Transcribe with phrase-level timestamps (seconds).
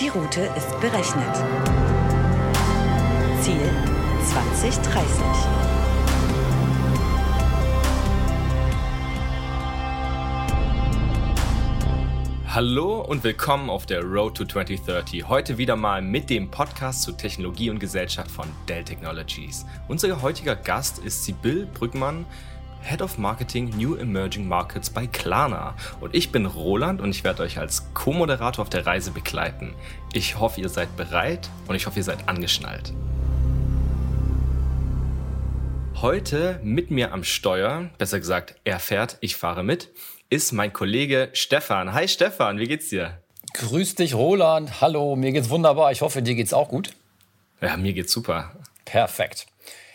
[0.00, 1.34] Die Route ist berechnet.
[3.42, 3.68] Ziel
[4.30, 5.02] 2030.
[12.46, 15.26] Hallo und willkommen auf der Road to 2030.
[15.26, 19.66] Heute wieder mal mit dem Podcast zu Technologie und Gesellschaft von Dell Technologies.
[19.88, 22.24] Unser heutiger Gast ist Sibyl Brückmann,
[22.82, 25.74] Head of Marketing New Emerging Markets bei Klarna.
[26.00, 29.74] Und ich bin Roland und ich werde euch als Co-Moderator auf der Reise begleiten.
[30.12, 32.92] Ich hoffe, ihr seid bereit und ich hoffe, ihr seid angeschnallt.
[36.00, 39.90] Heute mit mir am Steuer, besser gesagt, er fährt, ich fahre mit,
[40.30, 41.92] ist mein Kollege Stefan.
[41.92, 43.18] Hi Stefan, wie geht's dir?
[43.54, 44.80] Grüß dich, Roland.
[44.80, 45.90] Hallo, mir geht's wunderbar.
[45.90, 46.92] Ich hoffe, dir geht's auch gut.
[47.60, 48.52] Ja, mir geht's super.
[48.84, 49.46] Perfekt.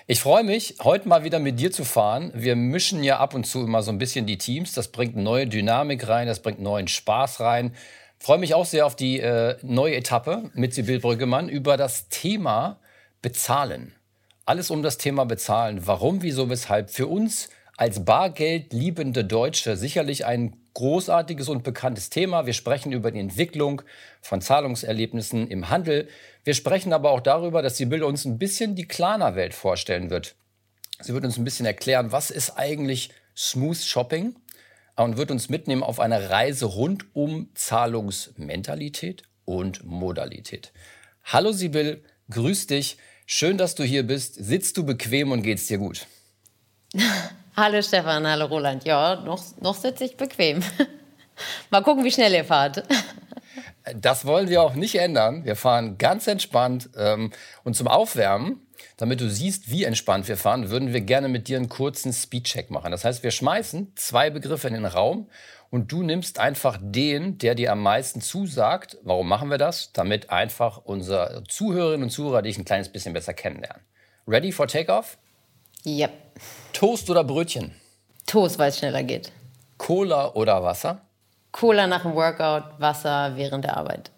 [0.06, 2.34] Ich freue mich, heute mal wieder mit dir zu fahren.
[2.36, 4.74] Wir mischen ja ab und zu immer so ein bisschen die Teams.
[4.74, 7.74] Das bringt neue Dynamik rein, das bringt neuen Spaß rein.
[8.20, 12.82] Freue mich auch sehr auf die äh, neue Etappe mit Sibyl Brüggemann über das Thema
[13.22, 13.96] Bezahlen.
[14.46, 15.88] Alles um das Thema Bezahlen.
[15.88, 16.90] Warum, wieso, weshalb.
[16.90, 22.46] Für uns als bargeldliebende Deutsche sicherlich ein großartiges und bekanntes Thema.
[22.46, 23.82] Wir sprechen über die Entwicklung
[24.22, 26.08] von Zahlungserlebnissen im Handel.
[26.44, 30.36] Wir sprechen aber auch darüber, dass Sibylle uns ein bisschen die Klarna-Welt vorstellen wird.
[31.02, 34.36] Sie wird uns ein bisschen erklären, was ist eigentlich Smooth Shopping
[34.96, 40.72] und wird uns mitnehmen auf eine Reise rund um Zahlungsmentalität und Modalität.
[41.24, 42.98] Hallo Sibyl, grüß dich.
[43.26, 44.36] Schön, dass du hier bist.
[44.36, 46.08] Sitzt du bequem und geht's dir gut?
[47.56, 48.84] Hallo Stefan, hallo Roland.
[48.84, 50.64] Ja, noch, noch sitze ich bequem.
[51.70, 52.84] Mal gucken, wie schnell ihr fahrt.
[53.96, 55.46] Das wollen wir auch nicht ändern.
[55.46, 56.90] Wir fahren ganz entspannt.
[56.98, 57.32] Ähm,
[57.64, 58.66] und zum Aufwärmen,
[58.98, 62.72] damit du siehst, wie entspannt wir fahren, würden wir gerne mit dir einen kurzen Speedcheck
[62.72, 62.90] machen.
[62.90, 65.30] Das heißt, wir schmeißen zwei Begriffe in den Raum
[65.70, 68.98] und du nimmst einfach den, der dir am meisten zusagt.
[69.04, 69.94] Warum machen wir das?
[69.94, 73.84] Damit einfach unsere Zuhörerinnen und Zuhörer dich ein kleines bisschen besser kennenlernen.
[74.28, 75.20] Ready for Takeoff?
[75.86, 76.12] Yep.
[76.74, 77.74] Toast oder Brötchen?
[78.26, 79.32] Toast, weil es schneller geht.
[79.78, 81.02] Cola oder Wasser?
[81.52, 84.12] Cola nach dem Workout, Wasser während der Arbeit.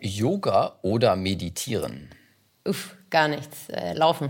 [0.00, 2.10] Yoga oder Meditieren?
[2.64, 3.68] Uff, gar nichts.
[3.68, 4.28] Äh, laufen.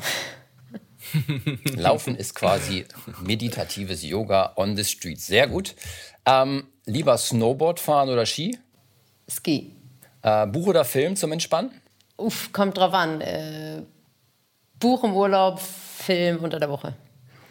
[1.76, 2.86] Laufen ist quasi
[3.22, 5.20] meditatives Yoga on the street.
[5.20, 5.74] Sehr gut.
[6.26, 8.58] Ähm, lieber Snowboard fahren oder Ski?
[9.28, 9.72] Ski.
[10.22, 11.70] Äh, Buch oder Film zum Entspannen?
[12.16, 13.20] Uff, kommt drauf an.
[13.20, 13.82] Äh,
[14.78, 15.60] Buch im Urlaub,
[15.94, 16.94] Film unter der Woche.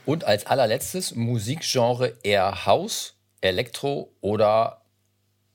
[0.06, 4.82] Und als allerletztes Musikgenre eher House, Elektro oder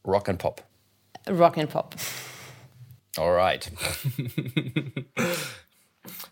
[0.04, 0.64] Rock and Pop?
[1.28, 1.94] Rock and Pop.
[3.16, 3.70] Alright.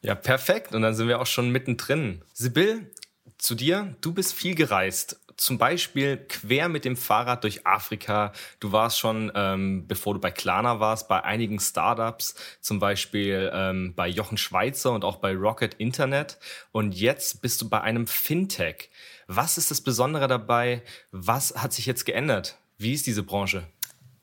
[0.02, 0.74] ja, perfekt.
[0.74, 2.22] Und dann sind wir auch schon mittendrin.
[2.32, 2.90] Sibyl,
[3.38, 3.94] zu dir.
[4.00, 8.32] Du bist viel gereist zum Beispiel quer mit dem Fahrrad durch Afrika.
[8.60, 13.94] Du warst schon, ähm, bevor du bei Klarna warst, bei einigen Startups, zum Beispiel ähm,
[13.94, 16.38] bei Jochen Schweizer und auch bei Rocket Internet.
[16.72, 18.90] Und jetzt bist du bei einem Fintech.
[19.26, 20.82] Was ist das Besondere dabei?
[21.10, 22.58] Was hat sich jetzt geändert?
[22.78, 23.64] Wie ist diese Branche?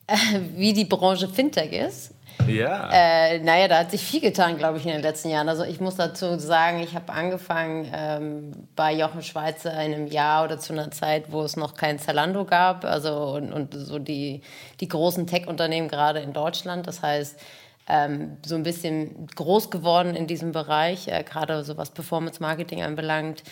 [0.56, 2.12] Wie die Branche Fintech ist?
[2.48, 2.90] Ja.
[2.92, 5.50] Äh, naja, da hat sich viel getan, glaube ich, in den letzten Jahren.
[5.50, 10.44] Also ich muss dazu sagen, ich habe angefangen ähm, bei Jochen Schweizer in einem Jahr
[10.46, 12.86] oder zu einer Zeit, wo es noch kein Zalando gab.
[12.86, 14.42] Also und, und so die,
[14.80, 16.88] die großen Tech-Unternehmen gerade in Deutschland.
[16.88, 17.40] Das heißt,
[17.88, 23.44] ähm, so ein bisschen groß geworden in diesem Bereich, äh, gerade so was Performance-Marketing anbelangt.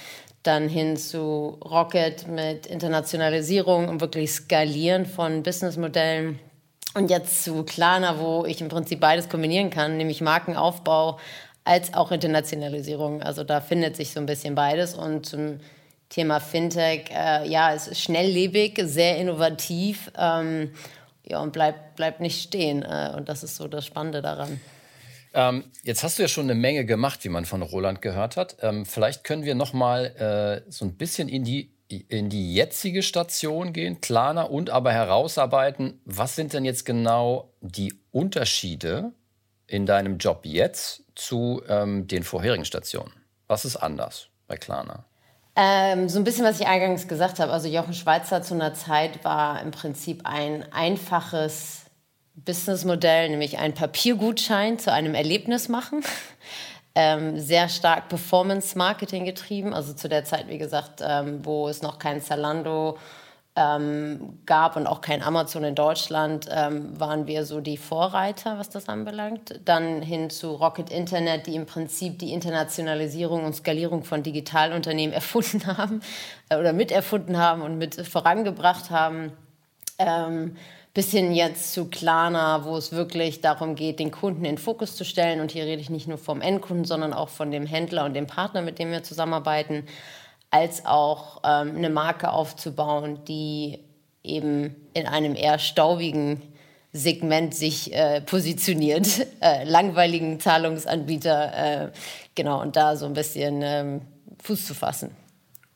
[0.43, 6.39] Dann hin zu Rocket mit Internationalisierung und wirklich Skalieren von Businessmodellen
[6.94, 11.19] und jetzt zu Klarna, wo ich im Prinzip beides kombinieren kann, nämlich Markenaufbau
[11.63, 13.22] als auch Internationalisierung.
[13.22, 14.96] Also da findet sich so ein bisschen beides.
[14.96, 15.59] Und zum
[16.09, 20.72] Thema Fintech, äh, ja, es ist schnelllebig, sehr innovativ ähm,
[21.24, 22.84] ja, und bleibt, bleibt nicht stehen.
[22.84, 24.59] Äh, und das ist so das Spannende daran.
[25.34, 28.58] Ähm, jetzt hast du ja schon eine Menge gemacht, wie man von Roland gehört hat.
[28.62, 33.03] Ähm, vielleicht können wir noch mal äh, so ein bisschen in die in die jetzige
[33.03, 39.11] Station gehen, Klarna, und aber herausarbeiten, was sind denn jetzt genau die Unterschiede
[39.67, 43.11] in deinem Job jetzt zu ähm, den vorherigen Stationen?
[43.47, 45.05] Was ist anders bei Klarna?
[45.55, 47.52] Ähm, so ein bisschen, was ich eingangs gesagt habe.
[47.52, 51.82] Also Jochen Schweizer zu einer Zeit war im Prinzip ein einfaches
[52.35, 56.03] Businessmodell, nämlich ein Papiergutschein zu einem Erlebnis machen
[56.96, 59.73] ähm, sehr stark Performance-Marketing getrieben.
[59.73, 62.97] Also zu der Zeit, wie gesagt, ähm, wo es noch kein Zalando
[63.55, 68.70] ähm, gab und auch kein Amazon in Deutschland, ähm, waren wir so die Vorreiter, was
[68.70, 69.59] das anbelangt.
[69.66, 75.66] Dann hin zu Rocket Internet, die im Prinzip die Internationalisierung und Skalierung von Digitalunternehmen erfunden
[75.66, 76.02] haben
[76.49, 79.34] äh, oder miterfunden haben und mit vorangebracht haben.
[80.93, 84.96] Bis hin jetzt zu Klarna, wo es wirklich darum geht, den Kunden in den Fokus
[84.96, 85.40] zu stellen.
[85.40, 88.28] Und hier rede ich nicht nur vom Endkunden, sondern auch von dem Händler und dem
[88.28, 89.85] Partner, mit dem wir zusammenarbeiten,
[90.49, 93.79] als auch ähm, eine Marke aufzubauen, die
[94.23, 96.41] eben in einem eher staubigen
[96.94, 99.08] Segment sich äh, positioniert,
[99.41, 101.91] äh, langweiligen Zahlungsanbieter, äh,
[102.35, 104.02] genau, und da so ein bisschen ähm,
[104.44, 105.16] Fuß zu fassen.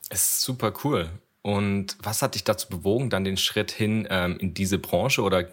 [0.10, 1.10] ist super cool.
[1.46, 5.46] Und was hat dich dazu bewogen, dann den Schritt hin ähm, in diese Branche oder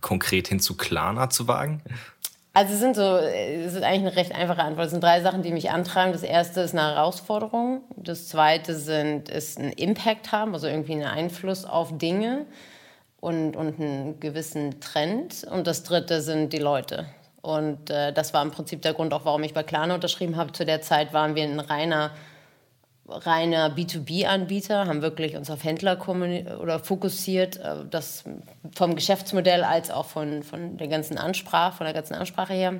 [0.00, 1.80] konkret hin zu Klarna zu wagen?
[2.54, 4.86] Also es sind so, es ist eigentlich eine recht einfache Antwort.
[4.86, 6.12] Es sind drei Sachen, die mich antreiben.
[6.12, 7.82] Das erste ist eine Herausforderung.
[7.94, 12.44] Das zweite sind, ist ein Impact haben, also irgendwie einen Einfluss auf Dinge
[13.20, 15.46] und, und einen gewissen Trend.
[15.48, 17.06] Und das dritte sind die Leute.
[17.42, 20.50] Und äh, das war im Prinzip der Grund auch, warum ich bei Klarna unterschrieben habe.
[20.50, 22.10] Zu der Zeit waren wir ein reiner
[23.08, 25.98] reiner B2B-Anbieter, haben wirklich uns auf Händler
[26.60, 28.24] oder fokussiert, äh, das
[28.74, 32.74] vom Geschäftsmodell als auch von, von der ganzen Ansprache, von der ganzen Ansprache her.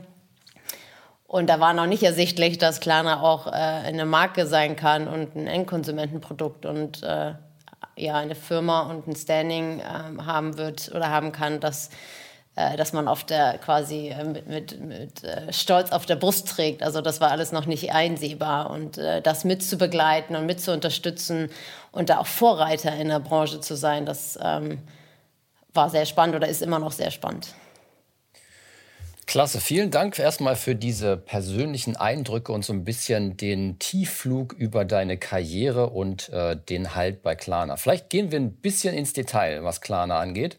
[1.27, 5.37] Und da war noch nicht ersichtlich, dass Klarna auch äh, eine Marke sein kann und
[5.37, 7.35] ein Endkonsumentenprodukt und äh,
[7.97, 11.91] ja eine Firma und ein Standing äh, haben wird oder haben kann, das
[12.77, 16.83] dass man auf der quasi äh, mit, mit, mit äh, Stolz auf der Brust trägt.
[16.83, 20.73] Also das war alles noch nicht einsehbar und das mit zu begleiten und mit zu
[20.73, 21.51] unterstützen
[21.93, 24.79] und da auch Vorreiter in der Branche zu sein, das ähm,
[25.73, 27.55] war sehr spannend oder ist immer noch sehr spannend.
[29.27, 34.87] Klasse, vielen Dank erstmal für diese persönlichen Eindrücke und so ein bisschen den Tiefflug über
[34.87, 37.77] deine Karriere und äh, den Halt bei Klarna.
[37.77, 40.59] Vielleicht gehen wir ein bisschen ins Detail, was Klarna angeht.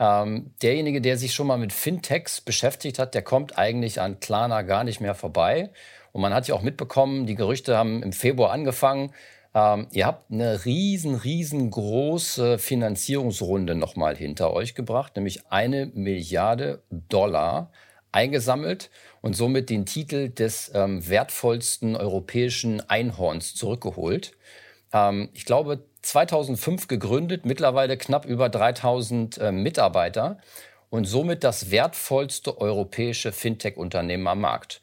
[0.00, 4.62] Ähm, derjenige, der sich schon mal mit Fintechs beschäftigt hat, der kommt eigentlich an Klarna
[4.62, 5.70] gar nicht mehr vorbei.
[6.12, 9.12] Und man hat ja auch mitbekommen, die Gerüchte haben im Februar angefangen.
[9.54, 17.72] Ähm, ihr habt eine riesen, riesengroße Finanzierungsrunde nochmal hinter euch gebracht, nämlich eine Milliarde Dollar
[18.12, 18.90] eingesammelt
[19.20, 24.32] und somit den Titel des ähm, wertvollsten europäischen Einhorns zurückgeholt.
[24.92, 30.38] Ähm, ich glaube, 2005 gegründet, mittlerweile knapp über 3000 äh, Mitarbeiter
[30.88, 34.80] und somit das wertvollste europäische Fintech-Unternehmen am Markt.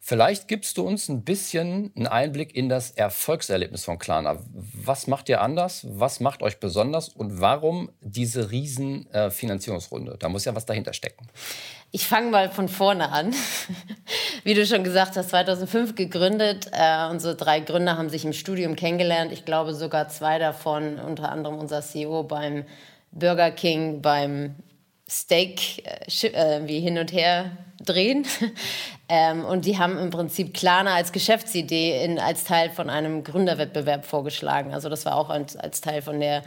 [0.00, 4.38] Vielleicht gibst du uns ein bisschen einen Einblick in das Erfolgserlebnis von Klarna.
[4.52, 5.86] Was macht ihr anders?
[5.88, 7.08] Was macht euch besonders?
[7.08, 9.30] Und warum diese riesen äh?
[10.18, 11.26] Da muss ja was dahinter stecken.
[11.92, 13.32] Ich fange mal von vorne an.
[14.44, 16.68] Wie du schon gesagt hast, 2005 gegründet.
[16.72, 19.32] Äh, unsere drei Gründer haben sich im Studium kennengelernt.
[19.32, 22.64] Ich glaube sogar zwei davon, unter anderem unser CEO beim
[23.12, 24.56] Burger King, beim
[25.08, 27.52] Steak äh, äh, wie hin und her
[27.84, 28.26] drehen.
[29.08, 34.04] ähm, und die haben im Prinzip Klarna als Geschäftsidee in, als Teil von einem Gründerwettbewerb
[34.04, 34.74] vorgeschlagen.
[34.74, 36.42] Also das war auch als, als Teil von der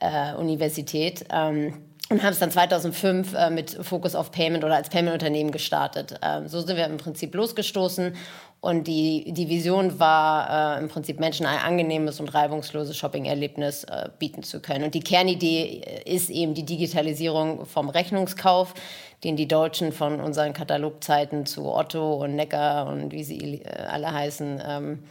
[0.00, 1.26] äh, Universität.
[1.30, 6.14] Ähm, und haben es dann 2005 äh, mit Fokus auf Payment oder als Payment-Unternehmen gestartet.
[6.22, 8.14] Ähm, so sind wir im Prinzip losgestoßen
[8.60, 14.08] und die, die Vision war äh, im Prinzip Menschen ein angenehmes und reibungsloses Shopping-Erlebnis äh,
[14.18, 14.84] bieten zu können.
[14.84, 18.74] Und die Kernidee äh, ist eben die Digitalisierung vom Rechnungskauf,
[19.22, 24.12] den die Deutschen von unseren Katalogzeiten zu Otto und Neckar und wie sie äh, alle
[24.12, 25.04] heißen, ähm,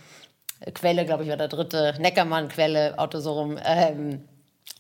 [0.74, 4.24] Quelle, glaube ich, war der dritte, Neckermann, Quelle, Otto so rum, ähm,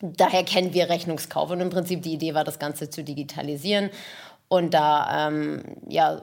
[0.02, 1.50] daher kennen wir Rechnungskauf.
[1.50, 3.90] Und im Prinzip die Idee war, das Ganze zu digitalisieren.
[4.50, 6.22] Und da, ähm, ja,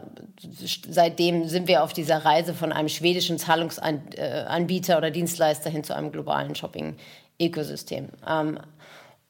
[0.89, 6.11] seitdem sind wir auf dieser Reise von einem schwedischen Zahlungsanbieter oder Dienstleister hin zu einem
[6.11, 8.09] globalen Shopping-Ökosystem.
[8.27, 8.59] Ähm,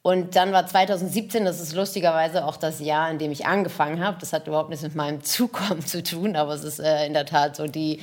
[0.03, 4.19] und dann war 2017, das ist lustigerweise auch das Jahr, in dem ich angefangen habe.
[4.21, 7.27] Das hat überhaupt nichts mit meinem Zukommen zu tun, aber es ist äh, in der
[7.27, 8.03] Tat so die, äh,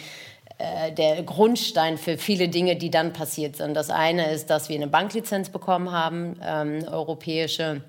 [0.98, 3.74] der Grundstein für viele Dinge, die dann passiert sind.
[3.76, 7.82] Das eine ist, dass wir eine Banklizenz bekommen haben, ähm, europäische.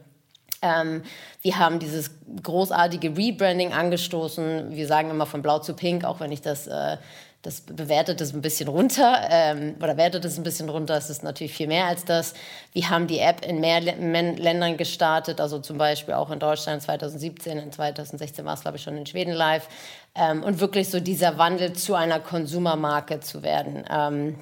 [0.63, 1.03] Ähm,
[1.43, 2.11] wir haben dieses
[2.43, 4.75] großartige Rebranding angestoßen.
[4.75, 6.97] Wir sagen immer von blau zu pink, auch wenn ich das äh,
[7.43, 10.97] das bewertet es ein bisschen runter ähm, oder wertet es ein bisschen runter.
[10.97, 12.35] Es ist natürlich viel mehr als das.
[12.73, 17.59] Wir haben die App in mehr Ländern gestartet, also zum Beispiel auch in Deutschland 2017,
[17.59, 19.69] in 2016 war es glaube ich schon in Schweden live.
[20.15, 23.85] Ähm, und wirklich so dieser Wandel zu einer Konsumermarke zu werden.
[23.91, 24.39] Ähm,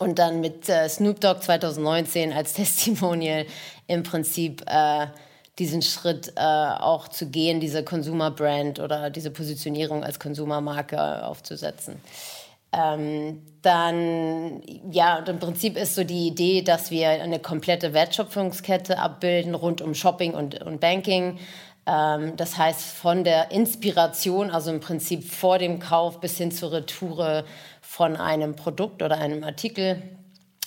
[0.00, 3.46] und dann mit äh, Snoop Dogg 2019 als Testimonial
[3.86, 5.06] im Prinzip äh,
[5.58, 12.00] diesen Schritt äh, auch zu gehen, diese Consumer Brand oder diese Positionierung als Konsumermarke aufzusetzen.
[12.72, 18.98] Ähm, dann, ja, und im Prinzip ist so die Idee, dass wir eine komplette Wertschöpfungskette
[18.98, 21.38] abbilden rund um Shopping und, und Banking.
[21.86, 26.72] Ähm, das heißt, von der Inspiration, also im Prinzip vor dem Kauf bis hin zur
[26.72, 27.44] Retoure
[27.82, 30.02] von einem Produkt oder einem Artikel.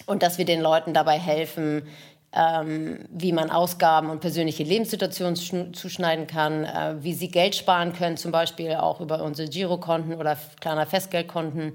[0.06, 1.88] Und dass wir den Leuten dabei helfen,
[2.36, 8.18] ähm, wie man Ausgaben und persönliche Lebenssituationen zuschneiden kann, äh, wie sie Geld sparen können,
[8.18, 11.74] zum Beispiel auch über unsere Girokonten oder kleiner Festgeldkonten.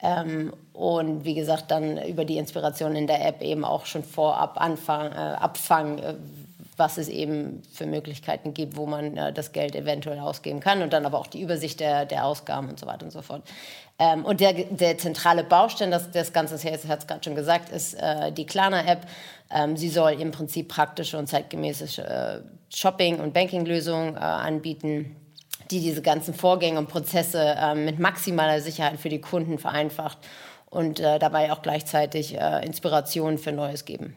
[0.00, 4.60] Ähm, und wie gesagt, dann über die Inspiration in der App eben auch schon vorab
[4.60, 6.14] anfangen, äh, abfangen, äh,
[6.76, 10.92] was es eben für Möglichkeiten gibt, wo man äh, das Geld eventuell ausgeben kann und
[10.92, 13.42] dann aber auch die Übersicht der, der Ausgaben und so weiter und so fort.
[13.98, 17.94] Ähm, und der, der zentrale Baustein das, des Ganzen, hat es gerade schon gesagt, ist
[17.94, 19.06] äh, die Klarna-App.
[19.50, 22.40] Ähm, sie soll im Prinzip praktische und zeitgemäße äh,
[22.74, 25.16] Shopping- und Banking-Lösungen äh, anbieten
[25.70, 30.18] die diese ganzen Vorgänge und Prozesse äh, mit maximaler Sicherheit für die Kunden vereinfacht
[30.66, 34.16] und äh, dabei auch gleichzeitig äh, Inspirationen für Neues geben.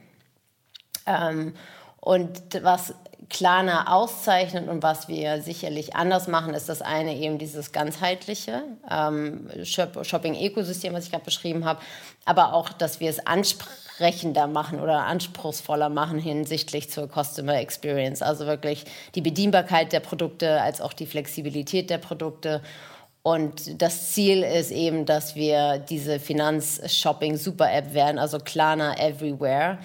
[1.05, 1.53] Ähm,
[2.01, 2.93] und was
[3.29, 9.47] Klarna auszeichnet und was wir sicherlich anders machen, ist das eine eben dieses ganzheitliche ähm,
[9.63, 11.79] Shopping-Ökosystem, was ich gerade beschrieben habe,
[12.25, 18.23] aber auch, dass wir es ansprechender machen oder anspruchsvoller machen hinsichtlich zur Customer Experience.
[18.23, 22.61] Also wirklich die Bedienbarkeit der Produkte als auch die Flexibilität der Produkte.
[23.21, 29.77] Und das Ziel ist eben, dass wir diese Finanz-Shopping-Super-App werden, also Klarna Everywhere.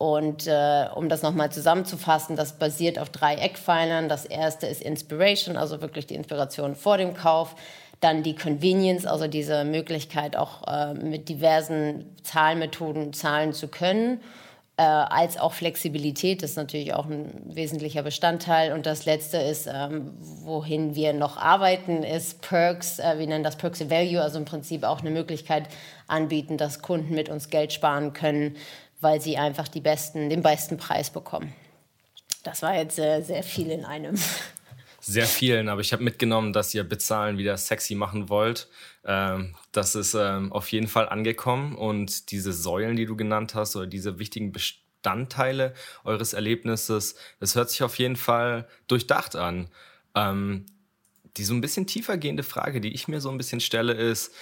[0.00, 4.08] Und äh, um das nochmal zusammenzufassen, das basiert auf drei Eckpfeilern.
[4.08, 7.54] Das erste ist Inspiration, also wirklich die Inspiration vor dem Kauf.
[8.00, 14.22] Dann die Convenience, also diese Möglichkeit auch äh, mit diversen Zahlmethoden zahlen zu können.
[14.78, 18.72] Äh, als auch Flexibilität ist natürlich auch ein wesentlicher Bestandteil.
[18.72, 23.00] Und das letzte ist, ähm, wohin wir noch arbeiten, ist Perks.
[23.00, 25.64] Äh, wir nennen das Perks Value, also im Prinzip auch eine Möglichkeit
[26.06, 28.56] anbieten, dass Kunden mit uns Geld sparen können
[29.00, 31.52] weil sie einfach die besten, den besten Preis bekommen.
[32.42, 34.16] Das war jetzt sehr, sehr viel in einem.
[35.02, 38.68] Sehr vielen, aber ich habe mitgenommen, dass ihr Bezahlen wieder sexy machen wollt.
[39.04, 43.76] Ähm, das ist ähm, auf jeden Fall angekommen und diese Säulen, die du genannt hast,
[43.76, 45.72] oder diese wichtigen Bestandteile
[46.04, 49.68] eures Erlebnisses, das hört sich auf jeden Fall durchdacht an.
[50.14, 50.66] Ähm,
[51.36, 54.34] die so ein bisschen tiefer gehende Frage, die ich mir so ein bisschen stelle, ist,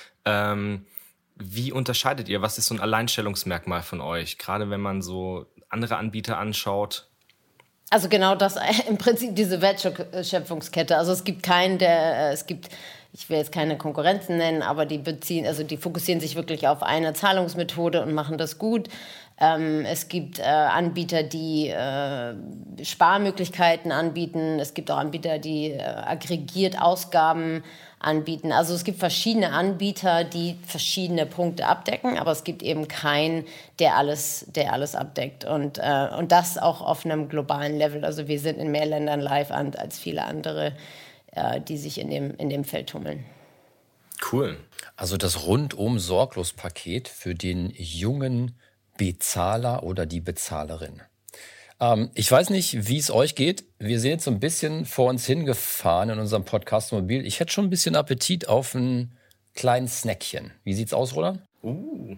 [1.39, 2.43] wie unterscheidet ihr?
[2.43, 4.39] Was ist so ein Alleinstellungsmerkmal von euch?
[4.39, 7.07] Gerade wenn man so andere Anbieter anschaut.
[7.91, 8.57] Also genau das,
[8.89, 10.97] im Prinzip diese Wertschöpfungskette.
[10.97, 12.69] Also es gibt keinen, der, äh, es gibt,
[13.13, 16.83] ich will jetzt keine Konkurrenzen nennen, aber die beziehen, also die fokussieren sich wirklich auf
[16.83, 18.89] eine Zahlungsmethode und machen das gut.
[19.41, 22.35] Ähm, es gibt äh, Anbieter, die äh,
[22.83, 24.59] Sparmöglichkeiten anbieten.
[24.59, 27.63] Es gibt auch Anbieter, die äh, aggregiert Ausgaben
[28.01, 28.53] anbieten.
[28.53, 33.45] Also es gibt verschiedene Anbieter, die verschiedene Punkte abdecken, aber es gibt eben keinen,
[33.79, 35.45] der alles, der alles abdeckt.
[35.45, 38.05] Und, äh, und das auch auf einem globalen Level.
[38.05, 40.77] Also wir sind in mehr Ländern live an, als viele andere,
[41.33, 43.25] äh, die sich in dem, in dem Feld tummeln.
[44.33, 44.59] Cool.
[44.97, 48.57] Also das rundum sorglos Paket für den jungen
[48.97, 51.03] Bezahler oder die Bezahlerin.
[51.81, 53.65] Ähm, ich weiß nicht, wie es euch geht.
[53.79, 57.25] Wir sind jetzt so ein bisschen vor uns hingefahren in unserem Podcast Mobil.
[57.27, 59.13] Ich hätte schon ein bisschen Appetit auf ein
[59.55, 60.53] kleines Snackchen.
[60.65, 61.41] Wie sieht's aus, Roland?
[61.63, 62.17] Uh,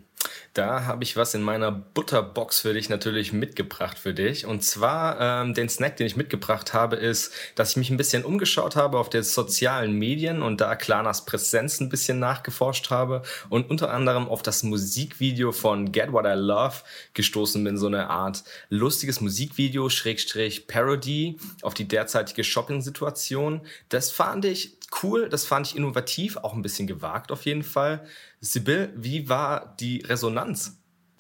[0.55, 4.47] da habe ich was in meiner Butterbox für dich natürlich mitgebracht für dich.
[4.47, 8.25] Und zwar ähm, den Snack, den ich mitgebracht habe, ist, dass ich mich ein bisschen
[8.25, 13.71] umgeschaut habe auf den sozialen Medien und da Klanas Präsenz ein bisschen nachgeforscht habe und
[13.71, 16.79] unter anderem auf das Musikvideo von Get What I Love
[17.15, 17.79] gestoßen bin.
[17.79, 23.61] So eine Art lustiges Musikvideo, Schrägstrich Parody auf die derzeitige Shopping-Situation.
[23.89, 28.05] Das fand ich cool, das fand ich innovativ, auch ein bisschen gewagt auf jeden Fall.
[28.41, 30.77] Sibyl, wie war die Resonanz?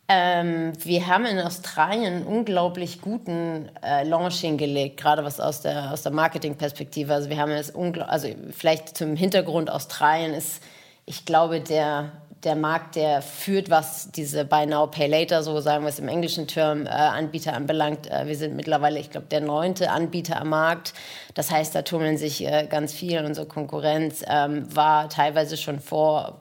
[0.08, 5.92] Ähm, wir haben in Australien einen unglaublich guten äh, Launch hingelegt, gerade was aus der,
[5.92, 7.14] aus der Marketingperspektive.
[7.14, 10.62] Also wir haben es also vielleicht zum Hintergrund Australien ist,
[11.06, 12.10] ich glaube, der
[12.44, 16.08] der Markt, der führt, was diese Buy Now, Pay Later, so sagen wir es im
[16.08, 18.10] englischen Term, äh, Anbieter anbelangt.
[18.10, 20.94] Äh, wir sind mittlerweile, ich glaube, der neunte Anbieter am Markt.
[21.34, 23.22] Das heißt, da tummeln sich äh, ganz viel.
[23.24, 26.39] Unsere Konkurrenz ähm, war teilweise schon vor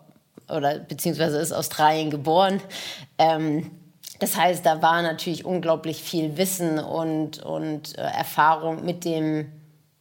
[0.50, 2.62] oder beziehungsweise ist Australien geboren.
[3.18, 3.72] Ähm,
[4.20, 9.50] das heißt, da war natürlich unglaublich viel Wissen und, und äh, Erfahrung mit dem,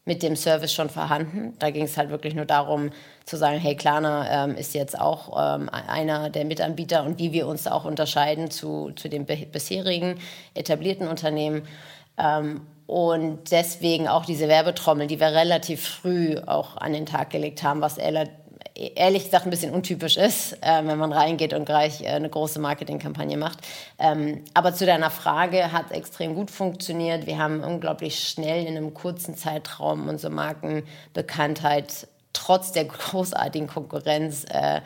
[0.04, 1.54] mit dem Service schon vorhanden.
[1.60, 2.90] Da ging es halt wirklich nur darum,
[3.24, 7.46] zu sagen, hey, Klarna ähm, ist jetzt auch ähm, einer der Mitanbieter und wie wir
[7.46, 10.18] uns auch unterscheiden zu, zu den bisherigen
[10.54, 11.62] etablierten Unternehmen.
[12.16, 17.62] Ähm, und deswegen auch diese Werbetrommel, die wir relativ früh auch an den Tag gelegt
[17.62, 17.98] haben, was
[18.78, 22.60] ehrlich gesagt ein bisschen untypisch ist, äh, wenn man reingeht und gleich äh, eine große
[22.60, 23.58] Marketingkampagne macht.
[23.98, 27.26] Ähm, aber zu deiner Frage hat extrem gut funktioniert.
[27.26, 34.80] Wir haben unglaublich schnell in einem kurzen Zeitraum unsere Markenbekanntheit trotz der großartigen Konkurrenz äh,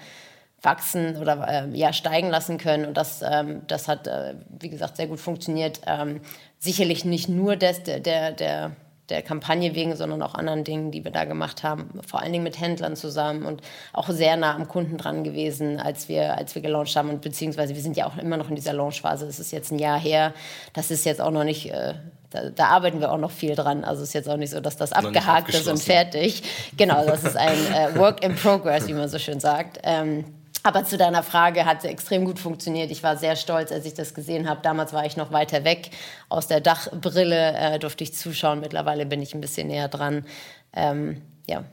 [0.62, 2.86] wachsen oder äh, ja, steigen lassen können.
[2.86, 5.80] Und das, ähm, das hat, äh, wie gesagt, sehr gut funktioniert.
[5.86, 6.20] Ähm,
[6.58, 8.00] sicherlich nicht nur des, der,
[8.32, 8.70] der,
[9.08, 11.90] der Kampagne wegen, sondern auch anderen Dingen, die wir da gemacht haben.
[12.06, 13.60] Vor allen Dingen mit Händlern zusammen und
[13.92, 17.10] auch sehr nah am Kunden dran gewesen, als wir, als wir gelauncht haben.
[17.10, 19.26] Und beziehungsweise wir sind ja auch immer noch in dieser Launchphase.
[19.26, 20.32] Es ist jetzt ein Jahr her.
[20.72, 21.70] Das ist jetzt auch noch nicht.
[21.70, 21.94] Äh,
[22.30, 23.84] da, da, arbeiten wir auch noch viel dran.
[23.84, 26.42] Also es ist jetzt auch nicht so, dass das abgehakt ist und fertig.
[26.78, 29.80] Genau, das ist ein äh, Work in Progress, wie man so schön sagt.
[29.82, 30.24] Ähm,
[30.62, 32.90] aber zu deiner Frage hat sie extrem gut funktioniert.
[32.90, 34.60] Ich war sehr stolz, als ich das gesehen habe.
[34.62, 35.90] Damals war ich noch weiter weg.
[36.28, 38.60] Aus der Dachbrille äh, durfte ich zuschauen.
[38.60, 40.24] Mittlerweile bin ich ein bisschen näher dran.
[40.72, 41.64] Ähm, ja.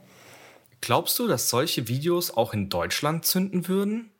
[0.80, 4.10] Glaubst du, dass solche Videos auch in Deutschland zünden würden?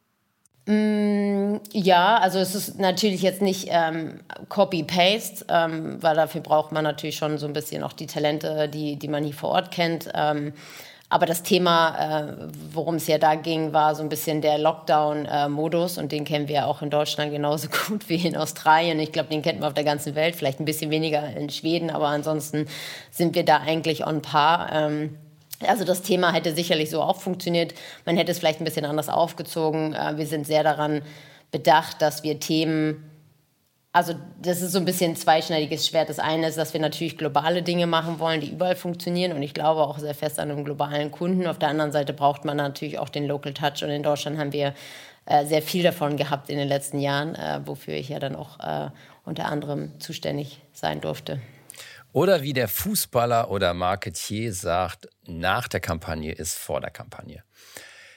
[0.67, 6.85] Mm, ja, also es ist natürlich jetzt nicht ähm, Copy-Paste, ähm, weil dafür braucht man
[6.85, 10.11] natürlich schon so ein bisschen auch die Talente, die, die man hier vor Ort kennt.
[10.15, 10.53] Ähm,
[11.11, 15.99] aber das Thema, äh, worum es ja da ging, war so ein bisschen der Lockdown-Modus
[15.99, 19.01] und den kennen wir auch in Deutschland genauso gut wie in Australien.
[19.01, 21.91] Ich glaube, den kennt man auf der ganzen Welt, vielleicht ein bisschen weniger in Schweden,
[21.91, 22.67] aber ansonsten
[23.11, 24.71] sind wir da eigentlich on par.
[24.73, 25.19] Ähm,
[25.67, 27.75] also das Thema hätte sicherlich so auch funktioniert.
[28.07, 29.95] Man hätte es vielleicht ein bisschen anders aufgezogen.
[29.95, 31.03] Äh, wir sind sehr daran
[31.51, 33.10] bedacht, dass wir Themen
[33.93, 36.09] also das ist so ein bisschen ein zweischneidiges Schwert.
[36.09, 39.33] Das eine ist, dass wir natürlich globale Dinge machen wollen, die überall funktionieren.
[39.33, 41.47] Und ich glaube auch sehr fest an einem globalen Kunden.
[41.47, 43.83] Auf der anderen Seite braucht man natürlich auch den Local Touch.
[43.83, 44.75] Und in Deutschland haben wir
[45.27, 48.61] äh, sehr viel davon gehabt in den letzten Jahren, äh, wofür ich ja dann auch
[48.61, 48.91] äh,
[49.25, 51.41] unter anderem zuständig sein durfte.
[52.13, 57.43] Oder wie der Fußballer oder Marketier sagt, nach der Kampagne ist vor der Kampagne.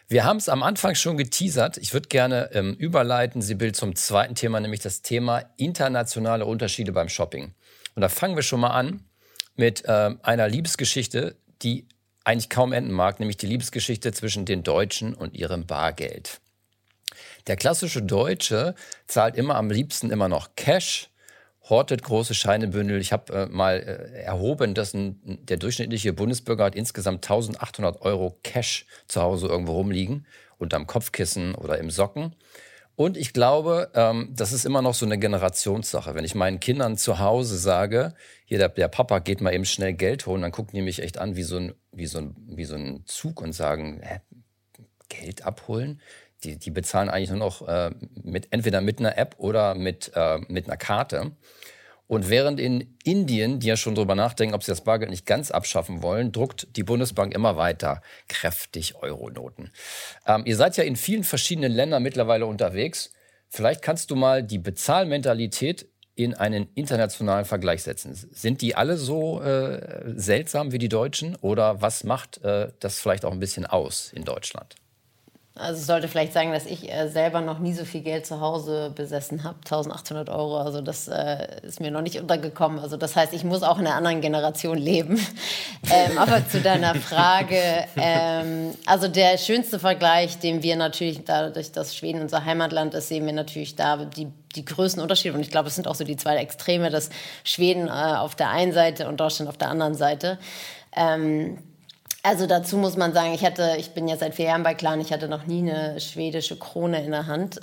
[0.07, 1.77] Wir haben es am Anfang schon geteasert.
[1.77, 7.09] Ich würde gerne ähm, überleiten, Sibyl, zum zweiten Thema, nämlich das Thema internationale Unterschiede beim
[7.09, 7.53] Shopping.
[7.95, 9.03] Und da fangen wir schon mal an
[9.55, 11.87] mit äh, einer Liebesgeschichte, die
[12.23, 16.39] eigentlich kaum enden mag, nämlich die Liebesgeschichte zwischen den Deutschen und ihrem Bargeld.
[17.47, 18.75] Der klassische Deutsche
[19.07, 21.09] zahlt immer am liebsten immer noch Cash
[21.69, 22.99] hortet große Scheinebündel.
[22.99, 28.37] Ich habe äh, mal äh, erhoben, dass ein, der durchschnittliche Bundesbürger hat insgesamt 1800 Euro
[28.43, 30.25] Cash zu Hause irgendwo rumliegen,
[30.57, 32.35] unterm Kopfkissen oder im Socken.
[32.95, 36.13] Und ich glaube, ähm, das ist immer noch so eine Generationssache.
[36.13, 38.13] Wenn ich meinen Kindern zu Hause sage,
[38.45, 41.17] hier der, der Papa geht mal eben schnell Geld holen, dann gucken die mich echt
[41.17, 44.19] an wie so ein, wie so ein, wie so ein Zug und sagen, hä,
[45.09, 46.01] Geld abholen?
[46.43, 47.91] Die, die bezahlen eigentlich nur noch äh,
[48.23, 51.31] mit, entweder mit einer App oder mit, äh, mit einer Karte.
[52.07, 55.51] Und während in Indien, die ja schon darüber nachdenken, ob sie das Bargeld nicht ganz
[55.51, 59.71] abschaffen wollen, druckt die Bundesbank immer weiter kräftig Euronoten.
[60.27, 63.13] Ähm, ihr seid ja in vielen verschiedenen Ländern mittlerweile unterwegs.
[63.47, 68.13] Vielleicht kannst du mal die Bezahlmentalität in einen internationalen Vergleich setzen.
[68.13, 73.25] Sind die alle so äh, seltsam wie die Deutschen oder was macht äh, das vielleicht
[73.25, 74.75] auch ein bisschen aus in Deutschland?
[75.55, 78.41] Also ich sollte vielleicht sagen, dass ich äh, selber noch nie so viel Geld zu
[78.41, 80.57] Hause besessen habe, 1800 Euro.
[80.57, 82.79] Also das äh, ist mir noch nicht untergekommen.
[82.79, 85.19] Also das heißt, ich muss auch in einer anderen Generation leben.
[85.91, 91.95] ähm, aber zu deiner Frage, ähm, also der schönste Vergleich, den wir natürlich dadurch, dass
[91.95, 95.33] Schweden unser Heimatland ist, sehen wir natürlich da die die größten Unterschiede.
[95.33, 97.09] Und ich glaube, es sind auch so die zwei Extreme, dass
[97.43, 100.37] Schweden äh, auf der einen Seite und Deutschland auf der anderen Seite.
[100.95, 101.57] Ähm,
[102.23, 105.01] also dazu muss man sagen, ich hatte, ich bin ja seit vier Jahren bei Clan,
[105.01, 107.59] ich hatte noch nie eine schwedische Krone in der Hand.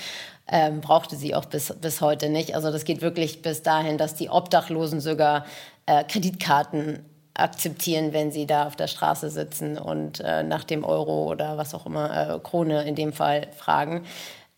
[0.48, 2.54] ähm, brauchte sie auch bis, bis heute nicht.
[2.54, 5.44] Also das geht wirklich bis dahin, dass die Obdachlosen sogar
[5.86, 11.28] äh, Kreditkarten akzeptieren, wenn sie da auf der Straße sitzen und äh, nach dem Euro
[11.30, 14.04] oder was auch immer, äh, Krone in dem Fall fragen.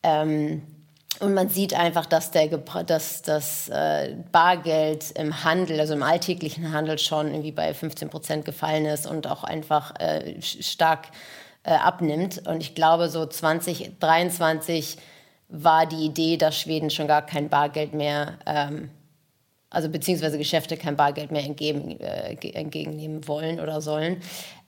[0.03, 0.63] Ähm,
[1.21, 6.73] und man sieht einfach, dass, der, dass das äh, Bargeld im Handel, also im alltäglichen
[6.73, 11.09] Handel schon irgendwie bei 15 Prozent gefallen ist und auch einfach äh, stark
[11.63, 12.47] äh, abnimmt.
[12.47, 14.99] Und ich glaube, so 2023
[15.49, 18.91] war die Idee, dass Schweden schon gar kein Bargeld mehr, ähm,
[19.71, 24.23] also beziehungsweise Geschäfte kein Bargeld mehr entgegen, entgegennehmen wollen oder sollen.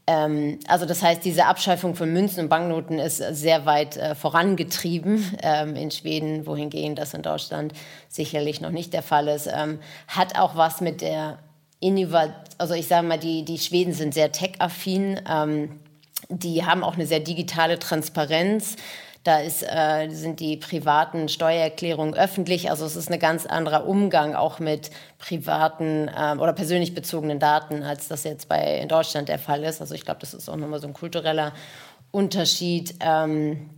[0.09, 5.39] Ähm, also das heißt, diese Abschaffung von Münzen und Banknoten ist sehr weit äh, vorangetrieben
[5.43, 7.75] ähm, in Schweden, wohingegen das in Deutschland
[8.09, 9.51] sicherlich noch nicht der Fall ist.
[9.53, 11.39] Ähm, hat auch was mit der
[11.81, 15.79] Innovation, also ich sage mal, die, die Schweden sind sehr tech-affin, ähm,
[16.31, 18.77] die haben auch eine sehr digitale Transparenz.
[19.25, 22.71] Da ist, äh, sind die privaten Steuererklärungen öffentlich.
[22.71, 27.83] Also es ist ein ganz anderer Umgang auch mit privaten äh, oder persönlich bezogenen Daten,
[27.83, 29.81] als das jetzt bei in Deutschland der Fall ist.
[29.81, 31.53] Also ich glaube, das ist auch nochmal so ein kultureller
[32.11, 32.95] Unterschied.
[33.01, 33.71] Ähm,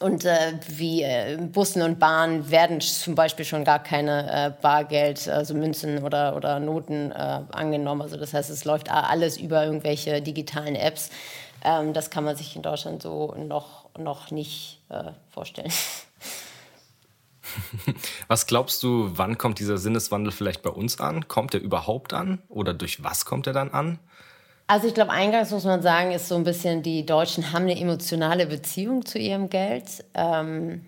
[0.00, 5.28] und äh, wie äh, Bussen und Bahnen werden zum Beispiel schon gar keine äh, Bargeld,
[5.28, 7.14] also Münzen oder, oder Noten äh,
[7.52, 8.02] angenommen.
[8.02, 11.10] Also das heißt, es läuft alles über irgendwelche digitalen Apps.
[11.64, 15.72] Ähm, das kann man sich in Deutschland so noch noch nicht äh, vorstellen.
[18.28, 21.28] Was glaubst du, wann kommt dieser Sinneswandel vielleicht bei uns an?
[21.28, 22.42] Kommt er überhaupt an?
[22.48, 23.98] Oder durch was kommt er dann an?
[24.66, 27.78] Also ich glaube, eingangs muss man sagen, ist so ein bisschen, die Deutschen haben eine
[27.78, 30.04] emotionale Beziehung zu ihrem Geld.
[30.14, 30.86] Ähm,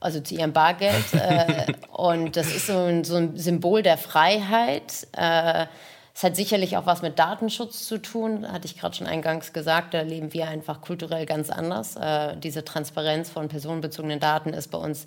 [0.00, 1.04] also zu ihrem Bargeld.
[1.12, 5.06] Äh, und das ist so ein, so ein, Symbol der Freiheit.
[5.12, 5.66] Äh,
[6.14, 9.94] es hat sicherlich auch was mit Datenschutz zu tun, hatte ich gerade schon eingangs gesagt.
[9.94, 11.96] Da leben wir einfach kulturell ganz anders.
[11.96, 15.06] Äh, diese Transparenz von personenbezogenen Daten ist bei uns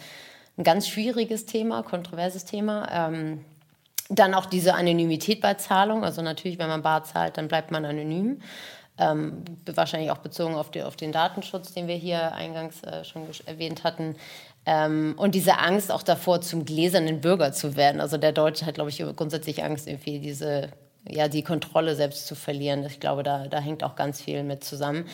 [0.57, 2.87] ein ganz schwieriges Thema, kontroverses Thema.
[2.91, 3.43] Ähm,
[4.09, 6.03] dann auch diese Anonymität bei Zahlung.
[6.03, 8.41] Also natürlich, wenn man bar zahlt, dann bleibt man anonym.
[8.97, 13.23] Ähm, wahrscheinlich auch bezogen auf, die, auf, den Datenschutz, den wir hier eingangs äh, schon
[13.47, 14.15] erwähnt hatten.
[14.67, 17.99] Ähm, und diese Angst auch davor, zum gläsernen Bürger zu werden.
[17.99, 20.69] Also der Deutsche hat, glaube ich, grundsätzlich Angst, irgendwie diese,
[21.09, 22.85] ja, die Kontrolle selbst zu verlieren.
[22.85, 25.05] Ich glaube, da, da hängt auch ganz viel mit zusammen.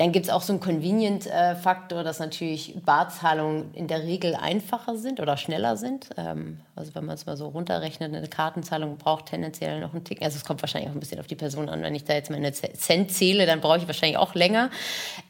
[0.00, 5.20] Dann gibt es auch so einen Convenient-Faktor, dass natürlich Barzahlungen in der Regel einfacher sind
[5.20, 6.08] oder schneller sind.
[6.16, 10.22] Ähm, also wenn man es mal so runterrechnet, eine Kartenzahlung braucht tendenziell noch einen Tick.
[10.22, 11.82] Also es kommt wahrscheinlich auch ein bisschen auf die Person an.
[11.82, 14.70] Wenn ich da jetzt meine Cent zähle, dann brauche ich wahrscheinlich auch länger.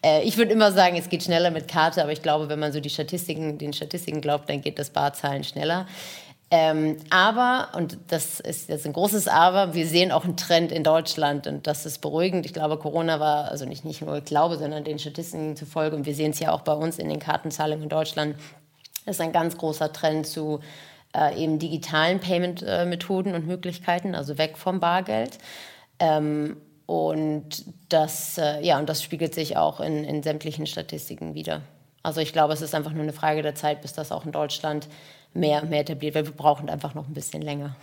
[0.04, 2.72] Äh, ich würde immer sagen, es geht schneller mit Karte, aber ich glaube, wenn man
[2.72, 5.88] so die Statistiken, den Statistiken glaubt, dann geht das Barzahlen schneller.
[6.52, 10.82] Ähm, aber, und das ist jetzt ein großes Aber, wir sehen auch einen Trend in
[10.82, 12.44] Deutschland und das ist beruhigend.
[12.44, 16.14] Ich glaube, Corona war, also nicht, nicht nur glaube, sondern den Statistiken zufolge, und wir
[16.14, 18.34] sehen es ja auch bei uns in den Kartenzahlungen in Deutschland,
[19.06, 20.58] ist ein ganz großer Trend zu
[21.16, 25.38] äh, eben digitalen Payment-Methoden und Möglichkeiten, also weg vom Bargeld.
[26.00, 31.62] Ähm, und das, äh, ja, und das spiegelt sich auch in, in sämtlichen Statistiken wieder.
[32.02, 34.32] Also ich glaube, es ist einfach nur eine Frage der Zeit, bis das auch in
[34.32, 34.88] Deutschland
[35.34, 37.76] mehr, mehr etabliert, weil wir brauchen einfach noch ein bisschen länger.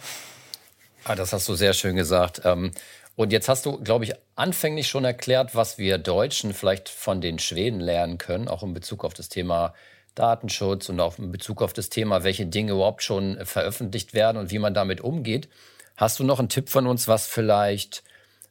[1.04, 2.42] Ah, das hast du sehr schön gesagt.
[2.44, 2.72] Ähm,
[3.16, 7.40] und jetzt hast du, glaube ich, anfänglich schon erklärt, was wir Deutschen vielleicht von den
[7.40, 9.74] Schweden lernen können, auch in Bezug auf das Thema
[10.14, 14.52] Datenschutz und auch in Bezug auf das Thema, welche Dinge überhaupt schon veröffentlicht werden und
[14.52, 15.48] wie man damit umgeht.
[15.96, 18.04] Hast du noch einen Tipp von uns, was vielleicht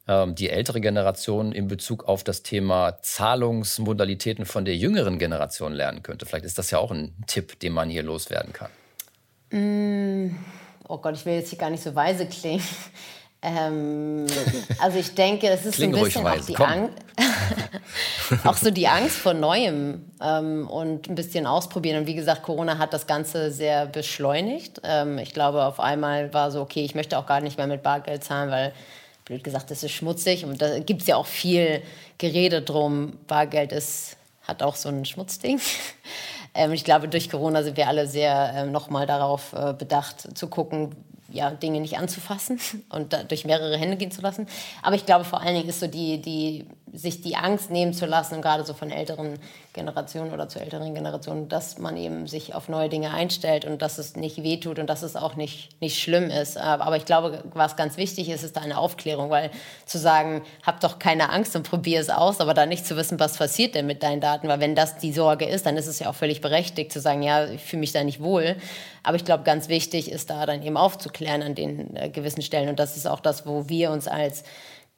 [0.09, 6.03] ähm, die ältere Generation in Bezug auf das Thema Zahlungsmodalitäten von der jüngeren Generation lernen
[6.03, 6.27] könnte?
[6.27, 8.71] Vielleicht ist das ja auch ein Tipp, den man hier loswerden kann.
[9.51, 10.37] Mm,
[10.89, 12.63] oh Gott, ich will jetzt hier gar nicht so weise klingen.
[13.43, 14.27] Ähm,
[14.81, 16.95] also ich denke, es ist Kling ein bisschen auch, die Angst,
[18.45, 22.01] auch so die Angst vor Neuem ähm, und ein bisschen ausprobieren.
[22.01, 24.81] Und wie gesagt, Corona hat das Ganze sehr beschleunigt.
[24.83, 27.85] Ähm, ich glaube, auf einmal war so, okay, ich möchte auch gar nicht mehr mit
[27.85, 28.73] Bargeld zahlen, weil,
[29.27, 30.45] blöd gesagt, das ist schmutzig.
[30.45, 31.83] Und da gibt es ja auch viel
[32.19, 33.19] Gerede drum.
[33.29, 35.61] Bargeld ist, hat auch so ein Schmutzding.
[36.57, 40.49] Ähm, ich glaube, durch Corona sind wir alle sehr äh, nochmal darauf äh, bedacht zu
[40.49, 40.95] gucken,
[41.31, 44.47] ja, Dinge nicht anzufassen und durch mehrere Hände gehen zu lassen.
[44.83, 46.67] Aber ich glaube, vor allen Dingen ist so die, die
[46.97, 49.39] sich die Angst nehmen zu lassen, und gerade so von älteren
[49.75, 53.99] Generationen oder zu älteren Generationen, dass man eben sich auf neue Dinge einstellt und dass
[53.99, 56.57] es nicht wehtut und dass es auch nicht, nicht schlimm ist.
[56.57, 59.51] Aber ich glaube, was ganz wichtig ist, ist da eine Aufklärung, weil
[59.85, 63.21] zu sagen, hab doch keine Angst und probier es aus, aber dann nicht zu wissen,
[63.21, 65.99] was passiert denn mit deinen Daten, weil wenn das die Sorge ist, dann ist es
[65.99, 68.57] ja auch völlig berechtigt zu sagen, ja, ich fühle mich da nicht wohl.
[69.03, 72.69] Aber ich glaube, ganz wichtig ist da dann eben aufzuklären an den äh, gewissen Stellen
[72.69, 74.43] und das ist auch das, wo wir uns als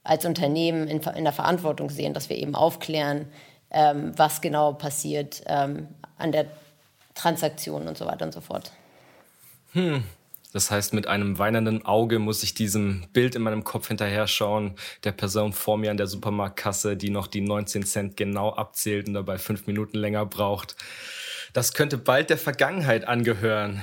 [0.09, 3.27] als Unternehmen in, in der Verantwortung sehen, dass wir eben aufklären,
[3.71, 6.47] ähm, was genau passiert ähm, an der
[7.15, 8.73] Transaktion und so weiter und so fort.
[9.73, 10.03] Hm.
[10.55, 14.77] Das heißt, mit einem weinenden Auge muss ich diesem Bild in meinem Kopf hinterher schauen,
[15.05, 19.15] der Person vor mir an der Supermarktkasse, die noch die 19 Cent genau abzählt und
[19.15, 20.75] dabei fünf Minuten länger braucht.
[21.53, 23.83] Das könnte bald der Vergangenheit angehören.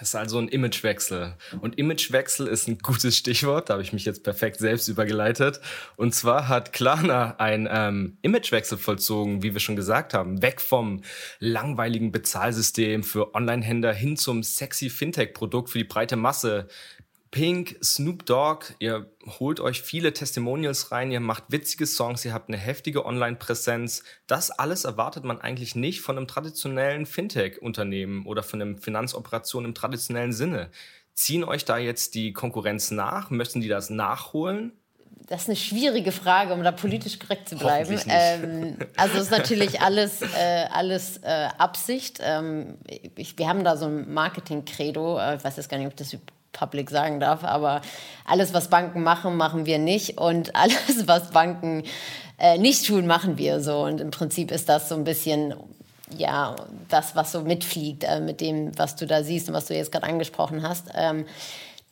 [0.00, 1.34] Das ist also ein Imagewechsel.
[1.60, 5.60] Und Imagewechsel ist ein gutes Stichwort, da habe ich mich jetzt perfekt selbst übergeleitet.
[5.96, 11.02] Und zwar hat Klarna ein ähm, Imagewechsel vollzogen, wie wir schon gesagt haben, weg vom
[11.38, 16.66] langweiligen Bezahlsystem für Online-Händler hin zum sexy Fintech-Produkt für die breite Masse.
[17.30, 22.48] Pink, Snoop Dogg, ihr holt euch viele Testimonials rein, ihr macht witzige Songs, ihr habt
[22.48, 24.02] eine heftige Online-Präsenz.
[24.26, 29.74] Das alles erwartet man eigentlich nicht von einem traditionellen Fintech-Unternehmen oder von einer Finanzoperation im
[29.74, 30.70] traditionellen Sinne.
[31.14, 33.30] Ziehen euch da jetzt die Konkurrenz nach?
[33.30, 34.72] Möchten die das nachholen?
[35.28, 38.00] Das ist eine schwierige Frage, um da politisch korrekt zu bleiben.
[38.08, 42.18] Ähm, also es ist natürlich alles, äh, alles äh, Absicht.
[42.20, 42.78] Ähm,
[43.16, 45.20] ich, wir haben da so ein Marketing-Credo.
[45.20, 46.16] Äh, ich weiß jetzt gar nicht, ob das
[46.52, 47.80] public sagen darf, aber
[48.24, 51.84] alles, was Banken machen, machen wir nicht und alles, was Banken
[52.38, 53.82] äh, nicht tun, machen wir so.
[53.82, 55.54] Und im Prinzip ist das so ein bisschen
[56.16, 56.56] ja,
[56.88, 59.92] das, was so mitfliegt äh, mit dem, was du da siehst und was du jetzt
[59.92, 60.88] gerade angesprochen hast.
[60.94, 61.24] Ähm,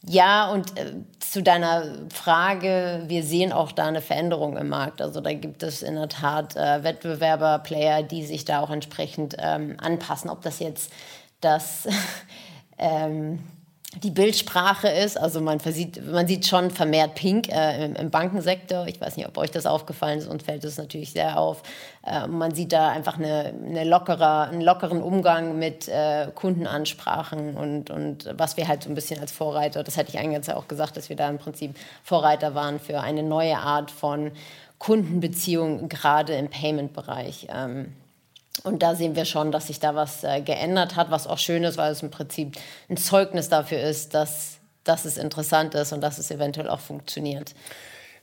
[0.07, 5.03] Ja, und äh, zu deiner Frage, wir sehen auch da eine Veränderung im Markt.
[5.03, 9.37] Also da gibt es in der Tat äh, Wettbewerber, Player, die sich da auch entsprechend
[9.38, 10.31] ähm, anpassen.
[10.31, 10.92] Ob das jetzt
[11.40, 11.88] das
[12.79, 13.40] ähm,
[13.96, 15.18] die Bildsprache ist.
[15.18, 18.87] Also man, versieht, man sieht schon vermehrt Pink äh, im, im, Bankensektor.
[18.87, 21.62] Ich weiß nicht, ob euch das aufgefallen ist, uns fällt es natürlich sehr auf.
[22.07, 27.90] Äh, man sieht da einfach eine, eine lockerer, einen lockeren Umgang mit äh, Kundenansprachen und,
[27.90, 30.68] und was wir halt so ein bisschen als Vorreiter, das hätte ich eingangs ja auch
[30.68, 31.74] gesagt, dass wir da im Prinzip
[32.05, 34.33] Vorreiter waren für eine neue Art von
[34.79, 37.48] Kundenbeziehung, gerade im Payment-Bereich.
[37.51, 37.94] Ähm,
[38.64, 41.64] und da sehen wir schon, dass sich da was äh, geändert hat, was auch schön
[41.64, 42.57] ist, weil es im Prinzip
[42.88, 47.55] ein Zeugnis dafür ist, dass, dass es interessant ist und dass es eventuell auch funktioniert.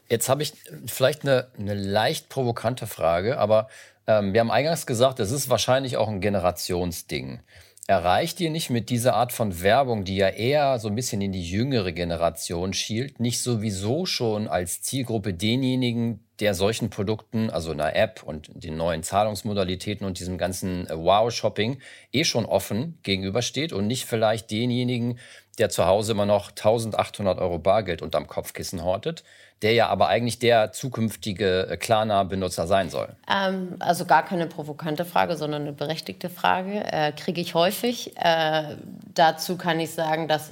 [0.10, 0.54] Jetzt habe ich
[0.86, 3.69] vielleicht eine, eine leicht provokante Frage, aber
[4.08, 7.39] ähm, wir haben eingangs gesagt, es ist wahrscheinlich auch ein Generationsding.
[7.88, 11.32] Erreicht ihr nicht mit dieser Art von Werbung, die ja eher so ein bisschen in
[11.32, 17.95] die jüngere Generation schielt, nicht sowieso schon als Zielgruppe denjenigen, der solchen Produkten, also einer
[17.95, 21.80] App und den neuen Zahlungsmodalitäten und diesem ganzen äh, Wow-Shopping
[22.12, 25.19] eh schon offen gegenübersteht und nicht vielleicht denjenigen,
[25.60, 29.24] der zu Hause immer noch 1800 Euro Bargeld unterm Kopfkissen hortet,
[29.65, 33.10] der ja aber eigentlich der zukünftige äh, Klarna-Benutzer sein soll?
[33.28, 36.84] Ähm, also gar keine provokante Frage, sondern eine berechtigte Frage.
[36.93, 38.15] Äh, Kriege ich häufig.
[38.15, 38.75] Äh,
[39.15, 40.51] dazu kann ich sagen, dass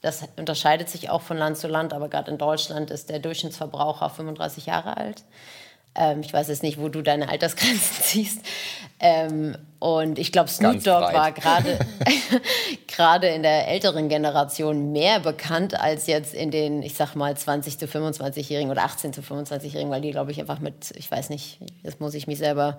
[0.00, 4.08] das unterscheidet sich auch von Land zu Land, aber gerade in Deutschland ist der Durchschnittsverbraucher
[4.08, 5.22] 35 Jahre alt.
[5.96, 8.40] Ähm, ich weiß jetzt nicht, wo du deine Altersgrenzen ziehst.
[9.00, 11.78] Ähm, und ich glaube, Snoop Dogg war gerade
[12.86, 17.78] gerade in der älteren Generation mehr bekannt als jetzt in den, ich sag mal, 20
[17.78, 21.58] zu 25-Jährigen oder 18 zu 25-Jährigen, weil die, glaube ich, einfach mit, ich weiß nicht,
[21.82, 22.78] jetzt muss ich mich selber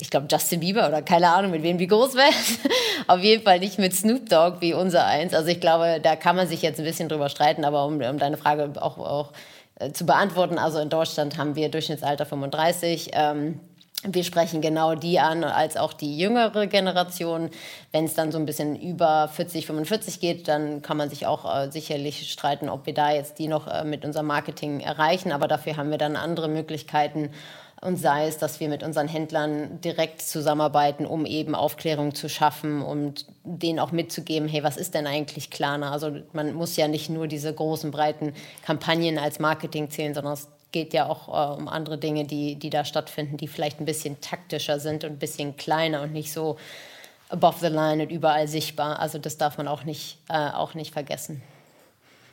[0.00, 2.34] ich glaube, Justin Bieber oder keine Ahnung, mit wem die groß werden.
[3.08, 5.34] Auf jeden Fall nicht mit Snoop Dogg wie unser eins.
[5.34, 8.18] Also ich glaube, da kann man sich jetzt ein bisschen drüber streiten, aber um, um
[8.18, 9.32] deine Frage auch, auch
[9.78, 13.10] äh, zu beantworten, also in Deutschland haben wir Durchschnittsalter 35.
[13.12, 13.60] Ähm,
[14.04, 17.50] wir sprechen genau die an, als auch die jüngere Generation.
[17.90, 21.44] Wenn es dann so ein bisschen über 40, 45 geht, dann kann man sich auch
[21.44, 25.32] äh, sicherlich streiten, ob wir da jetzt die noch äh, mit unserem Marketing erreichen.
[25.32, 27.30] Aber dafür haben wir dann andere Möglichkeiten.
[27.80, 32.82] Und sei es, dass wir mit unseren Händlern direkt zusammenarbeiten, um eben Aufklärung zu schaffen
[32.82, 35.92] und denen auch mitzugeben, hey, was ist denn eigentlich Klarna?
[35.92, 40.48] Also man muss ja nicht nur diese großen, breiten Kampagnen als Marketing zählen, sondern es
[40.72, 44.20] geht ja auch äh, um andere Dinge, die, die da stattfinden, die vielleicht ein bisschen
[44.20, 46.58] taktischer sind und ein bisschen kleiner und nicht so
[47.28, 48.98] above the line und überall sichtbar.
[48.98, 51.42] Also das darf man auch nicht, äh, auch nicht vergessen.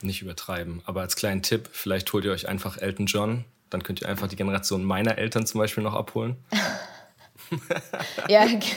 [0.02, 0.82] Nicht übertreiben.
[0.86, 4.28] Aber als kleinen Tipp, vielleicht holt ihr euch einfach Elton John dann könnt ihr einfach
[4.28, 6.38] die Generation meiner Eltern zum Beispiel noch abholen.
[8.30, 8.76] ja, ich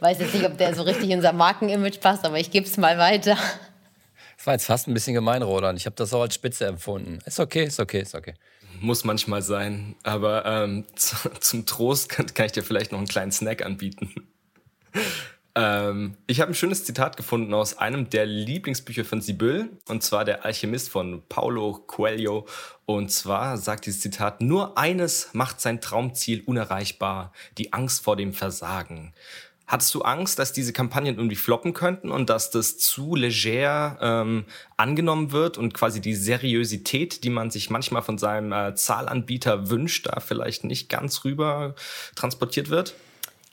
[0.00, 2.76] weiß jetzt nicht, ob der so richtig in unser Markenimage passt, aber ich gebe es
[2.78, 3.36] mal weiter.
[4.36, 5.78] Das war jetzt fast ein bisschen gemein, Roland.
[5.78, 7.18] Ich habe das auch als Spitze empfunden.
[7.26, 8.34] Ist okay, ist okay, ist okay.
[8.80, 9.96] Muss manchmal sein.
[10.02, 10.86] Aber ähm,
[11.40, 14.14] zum Trost kann, kann ich dir vielleicht noch einen kleinen Snack anbieten.
[15.54, 20.24] Ähm, ich habe ein schönes Zitat gefunden aus einem der Lieblingsbücher von Sibyl, und zwar
[20.24, 22.46] Der Alchemist von Paulo Coelho.
[22.86, 28.32] Und zwar sagt dieses Zitat, nur eines macht sein Traumziel unerreichbar, die Angst vor dem
[28.32, 29.12] Versagen.
[29.66, 34.44] Hattest du Angst, dass diese Kampagnen irgendwie floppen könnten und dass das zu leger ähm,
[34.76, 40.08] angenommen wird und quasi die Seriosität, die man sich manchmal von seinem äh, Zahlanbieter wünscht,
[40.08, 41.76] da vielleicht nicht ganz rüber
[42.16, 42.94] transportiert wird?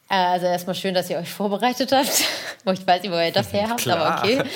[0.09, 2.07] Äh, also erstmal schön, dass ihr euch vorbereitet habt.
[2.73, 4.43] ich weiß nicht, wo ihr das her habt, aber okay.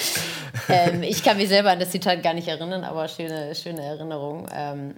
[0.68, 4.48] Ähm, ich kann mich selber an das Zitat gar nicht erinnern, aber schöne, schöne Erinnerung.
[4.54, 4.96] Ähm,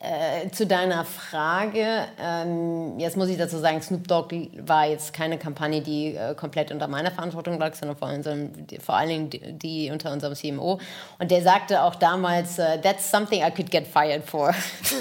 [0.00, 5.38] äh, zu deiner Frage, ähm, jetzt muss ich dazu sagen, Snoop Dogg war jetzt keine
[5.38, 9.52] Kampagne, die äh, komplett unter meiner Verantwortung lag, sondern vor, unserem, vor allen Dingen die,
[9.52, 10.78] die, unter unserem CMO.
[11.18, 14.54] Und der sagte auch damals, uh, that's something I could get fired for.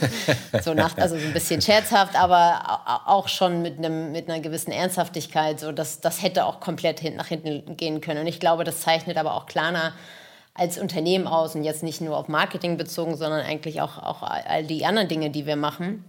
[0.63, 4.71] so nach, also so ein bisschen scherzhaft, aber auch schon mit, einem, mit einer gewissen
[4.71, 5.59] Ernsthaftigkeit.
[5.59, 8.21] So, das, das hätte auch komplett hin, nach hinten gehen können.
[8.21, 9.93] Und ich glaube, das zeichnet aber auch Klarna
[10.57, 14.63] als Unternehmen aus und jetzt nicht nur auf Marketing bezogen, sondern eigentlich auch, auch all
[14.63, 16.03] die anderen Dinge, die wir machen.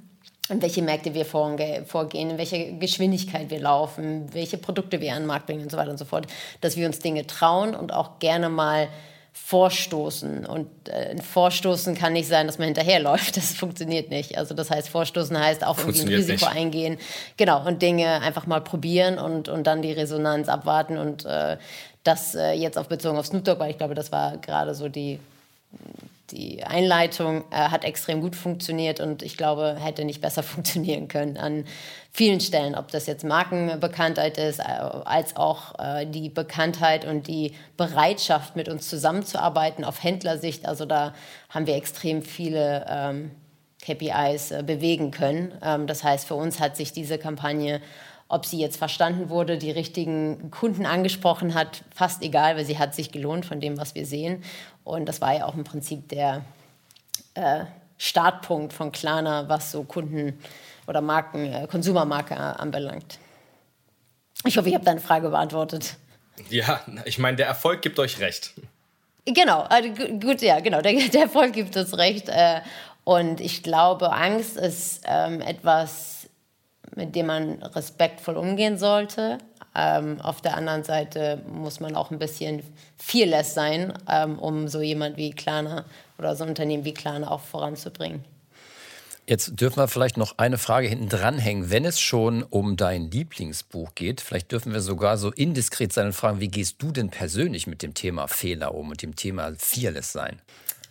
[0.50, 5.26] Und welche Märkte wir vorgehen, in welcher Geschwindigkeit wir laufen, welche Produkte wir an den
[5.26, 6.26] Markt bringen und so weiter und so fort.
[6.62, 8.88] Dass wir uns Dinge trauen und auch gerne mal
[9.46, 10.46] vorstoßen.
[10.46, 13.37] Und äh, vorstoßen kann nicht sein, dass man hinterherläuft.
[13.38, 14.37] Das funktioniert nicht.
[14.37, 16.56] Also das heißt, vorstoßen heißt auch irgendwie ein Risiko nicht.
[16.56, 16.98] eingehen.
[17.37, 21.56] Genau, und Dinge einfach mal probieren und, und dann die Resonanz abwarten und äh,
[22.09, 24.88] das äh, jetzt auf bezogen auf Snoop Dogg, weil ich glaube, das war gerade so
[24.88, 25.21] die
[26.31, 31.37] die Einleitung äh, hat extrem gut funktioniert und ich glaube, hätte nicht besser funktionieren können
[31.37, 31.64] an
[32.12, 37.53] vielen Stellen, ob das jetzt Markenbekanntheit ist, äh, als auch äh, die Bekanntheit und die
[37.77, 40.66] Bereitschaft, mit uns zusammenzuarbeiten auf Händlersicht.
[40.66, 41.14] Also da
[41.49, 43.31] haben wir extrem viele ähm,
[43.83, 45.53] KPIs äh, bewegen können.
[45.62, 47.81] Ähm, das heißt, für uns hat sich diese Kampagne
[48.29, 52.95] ob sie jetzt verstanden wurde, die richtigen Kunden angesprochen hat, fast egal, weil sie hat
[52.95, 54.45] sich gelohnt von dem, was wir sehen.
[54.85, 56.45] Und das war ja auch im Prinzip der
[57.35, 57.64] äh,
[57.97, 60.38] Startpunkt von Klarna, was so Kunden
[60.87, 63.19] oder Marken, äh, Konsumermarke anbelangt.
[64.45, 65.97] Ich hoffe, ich habe deine Frage beantwortet.
[66.51, 68.55] Ja, ich meine, der Erfolg gibt euch recht.
[69.25, 72.29] Genau, also gut, ja, genau, der, der Erfolg gibt uns recht.
[72.29, 72.61] Äh,
[73.05, 76.17] und ich glaube, Angst ist ähm, etwas,
[76.94, 79.38] mit dem man respektvoll umgehen sollte.
[79.74, 82.62] Ähm, auf der anderen Seite muss man auch ein bisschen
[82.96, 85.85] fearless sein, ähm, um so jemand wie Klarna
[86.18, 88.24] oder so ein Unternehmen wie Klarna auch voranzubringen.
[89.29, 91.70] Jetzt dürfen wir vielleicht noch eine Frage hinten dranhängen.
[91.70, 96.12] Wenn es schon um dein Lieblingsbuch geht, vielleicht dürfen wir sogar so indiskret sein und
[96.14, 100.12] fragen, wie gehst du denn persönlich mit dem Thema Fehler um und dem Thema Fearless
[100.12, 100.40] sein?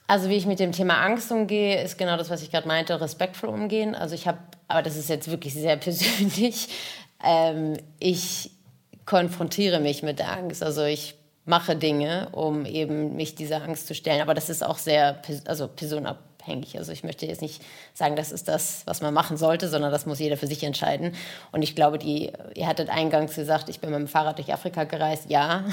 [0.05, 3.01] Also wie ich mit dem Thema Angst umgehe, ist genau das, was ich gerade meinte,
[3.01, 3.95] respektvoll umgehen.
[3.95, 6.69] Also ich habe aber das ist jetzt wirklich sehr persönlich,
[7.23, 8.51] ähm, ich
[9.05, 10.61] konfrontiere mich mit der Angst.
[10.61, 14.21] Also ich mache Dinge, um eben mich dieser Angst zu stellen.
[14.21, 16.77] Aber das ist auch sehr also personabhängig.
[16.77, 20.05] Also ich möchte jetzt nicht sagen, das ist das, was man machen sollte, sondern das
[20.05, 21.15] muss jeder für sich entscheiden.
[21.53, 24.83] Und ich glaube, die, ihr hattet eingangs gesagt, ich bin mit dem Fahrrad durch Afrika
[24.83, 25.29] gereist.
[25.29, 25.63] Ja,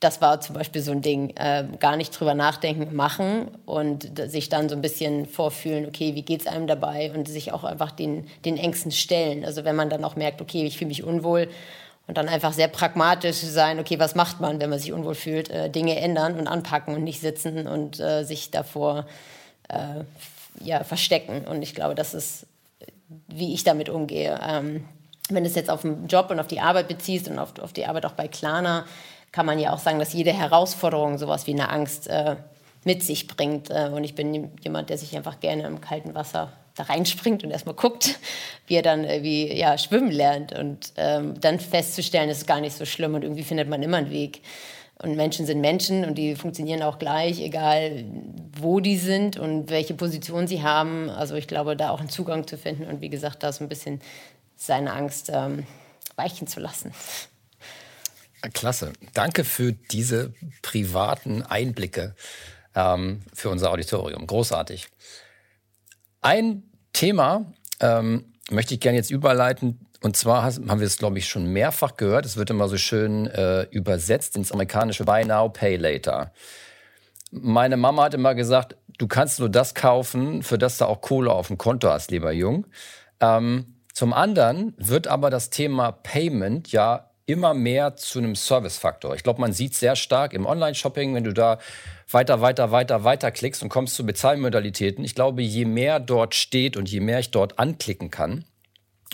[0.00, 4.48] das war zum Beispiel so ein Ding, äh, gar nicht drüber nachdenken, machen und sich
[4.48, 7.90] dann so ein bisschen vorfühlen, okay, wie geht es einem dabei und sich auch einfach
[7.90, 9.44] den, den Ängsten stellen.
[9.44, 11.48] Also wenn man dann auch merkt, okay, ich fühle mich unwohl
[12.06, 15.50] und dann einfach sehr pragmatisch sein, okay, was macht man, wenn man sich unwohl fühlt,
[15.50, 19.06] äh, Dinge ändern und anpacken und nicht sitzen und äh, sich davor
[19.68, 20.04] äh,
[20.64, 21.46] ja, verstecken.
[21.46, 22.46] Und ich glaube, das ist,
[23.28, 24.40] wie ich damit umgehe.
[24.42, 24.84] Ähm,
[25.28, 27.72] wenn du es jetzt auf den Job und auf die Arbeit beziehst und auf, auf
[27.72, 28.86] die Arbeit auch bei Klarna,
[29.32, 32.36] kann man ja auch sagen, dass jede Herausforderung sowas wie eine Angst äh,
[32.84, 33.70] mit sich bringt.
[33.70, 37.50] Äh, und ich bin jemand, der sich einfach gerne im kalten Wasser da reinspringt und
[37.50, 38.18] erstmal guckt,
[38.66, 40.52] wie er dann irgendwie ja, schwimmen lernt.
[40.52, 43.98] Und ähm, dann festzustellen, es ist gar nicht so schlimm und irgendwie findet man immer
[43.98, 44.42] einen Weg.
[45.02, 48.04] Und Menschen sind Menschen und die funktionieren auch gleich, egal
[48.58, 51.08] wo die sind und welche Position sie haben.
[51.08, 53.68] Also ich glaube, da auch einen Zugang zu finden und wie gesagt, da so ein
[53.68, 54.02] bisschen
[54.56, 55.66] seine Angst ähm,
[56.16, 56.92] weichen zu lassen.
[58.52, 58.92] Klasse.
[59.14, 62.14] Danke für diese privaten Einblicke
[62.74, 64.26] ähm, für unser Auditorium.
[64.26, 64.88] Großartig.
[66.20, 69.86] Ein Thema ähm, möchte ich gerne jetzt überleiten.
[70.02, 72.24] Und zwar haben wir es, glaube ich, schon mehrfach gehört.
[72.24, 76.32] Es wird immer so schön äh, übersetzt ins amerikanische Buy Now, Pay Later.
[77.30, 81.32] Meine Mama hat immer gesagt, du kannst nur das kaufen, für das du auch Kohle
[81.32, 82.66] auf dem Konto hast, lieber Jung.
[83.20, 89.14] Ähm, zum anderen wird aber das Thema Payment ja immer mehr zu einem Service-Faktor.
[89.14, 91.58] Ich glaube, man sieht sehr stark im Online-Shopping, wenn du da
[92.10, 95.04] weiter, weiter, weiter, weiter klickst und kommst zu Bezahlmodalitäten.
[95.04, 98.44] Ich glaube, je mehr dort steht und je mehr ich dort anklicken kann,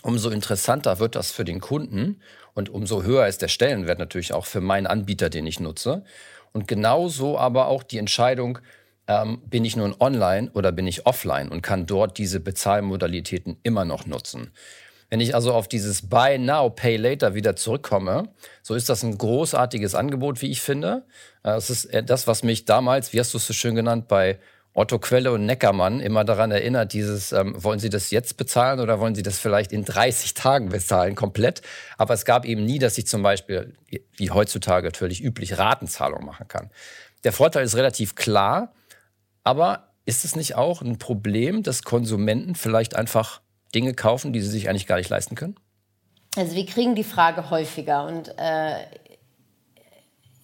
[0.02, 2.20] umso interessanter wird das für den Kunden
[2.54, 6.04] und umso höher ist der Stellenwert natürlich auch für meinen Anbieter, den ich nutze.
[6.52, 8.60] Und genauso aber auch die Entscheidung,
[9.08, 13.84] ähm, bin ich nun online oder bin ich offline und kann dort diese Bezahlmodalitäten immer
[13.84, 14.52] noch nutzen.
[15.08, 18.28] Wenn ich also auf dieses Buy Now, Pay Later wieder zurückkomme,
[18.62, 21.04] so ist das ein großartiges Angebot, wie ich finde.
[21.42, 24.38] Das ist äh, das, was mich damals, wie hast du es so schön genannt, bei
[24.76, 29.00] Otto Quelle und Neckermann immer daran erinnert, dieses, ähm, wollen Sie das jetzt bezahlen oder
[29.00, 31.62] wollen Sie das vielleicht in 30 Tagen bezahlen, komplett?
[31.96, 33.74] Aber es gab eben nie, dass ich zum Beispiel,
[34.16, 36.70] wie heutzutage natürlich üblich, Ratenzahlung machen kann.
[37.24, 38.74] Der Vorteil ist relativ klar,
[39.44, 43.40] aber ist es nicht auch ein Problem, dass Konsumenten vielleicht einfach
[43.74, 45.56] Dinge kaufen, die sie sich eigentlich gar nicht leisten können?
[46.36, 48.84] Also wir kriegen die Frage häufiger und äh,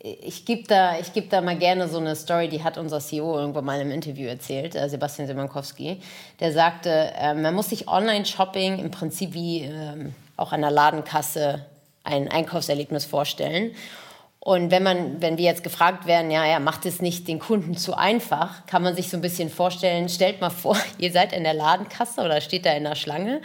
[0.02, 3.64] ich gebe da, geb da mal gerne so eine Story, die hat unser CEO irgendwann
[3.64, 6.00] mal im Interview erzählt, äh, Sebastian Simankowski.
[6.40, 11.66] Der sagte, äh, man muss sich Online-Shopping im Prinzip wie äh, auch an der Ladenkasse
[12.02, 13.72] ein Einkaufserlebnis vorstellen.
[14.44, 17.76] Und wenn man, wenn wir jetzt gefragt werden, ja, ja, macht es nicht den Kunden
[17.76, 21.44] zu einfach, kann man sich so ein bisschen vorstellen, stellt mal vor, ihr seid in
[21.44, 23.40] der Ladenkasse oder steht da in der Schlange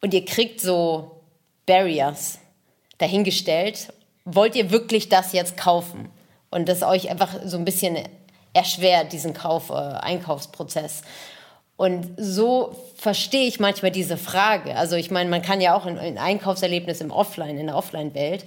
[0.00, 1.20] und ihr kriegt so
[1.64, 2.40] Barriers
[2.98, 3.92] dahingestellt.
[4.24, 6.10] Wollt ihr wirklich das jetzt kaufen?
[6.50, 7.96] Und das euch einfach so ein bisschen
[8.52, 11.02] erschwert, diesen Kauf, äh, Einkaufsprozess.
[11.76, 14.74] Und so verstehe ich manchmal diese Frage.
[14.74, 18.44] Also ich meine, man kann ja auch ein, ein Einkaufserlebnis im Offline, in der Offline-Welt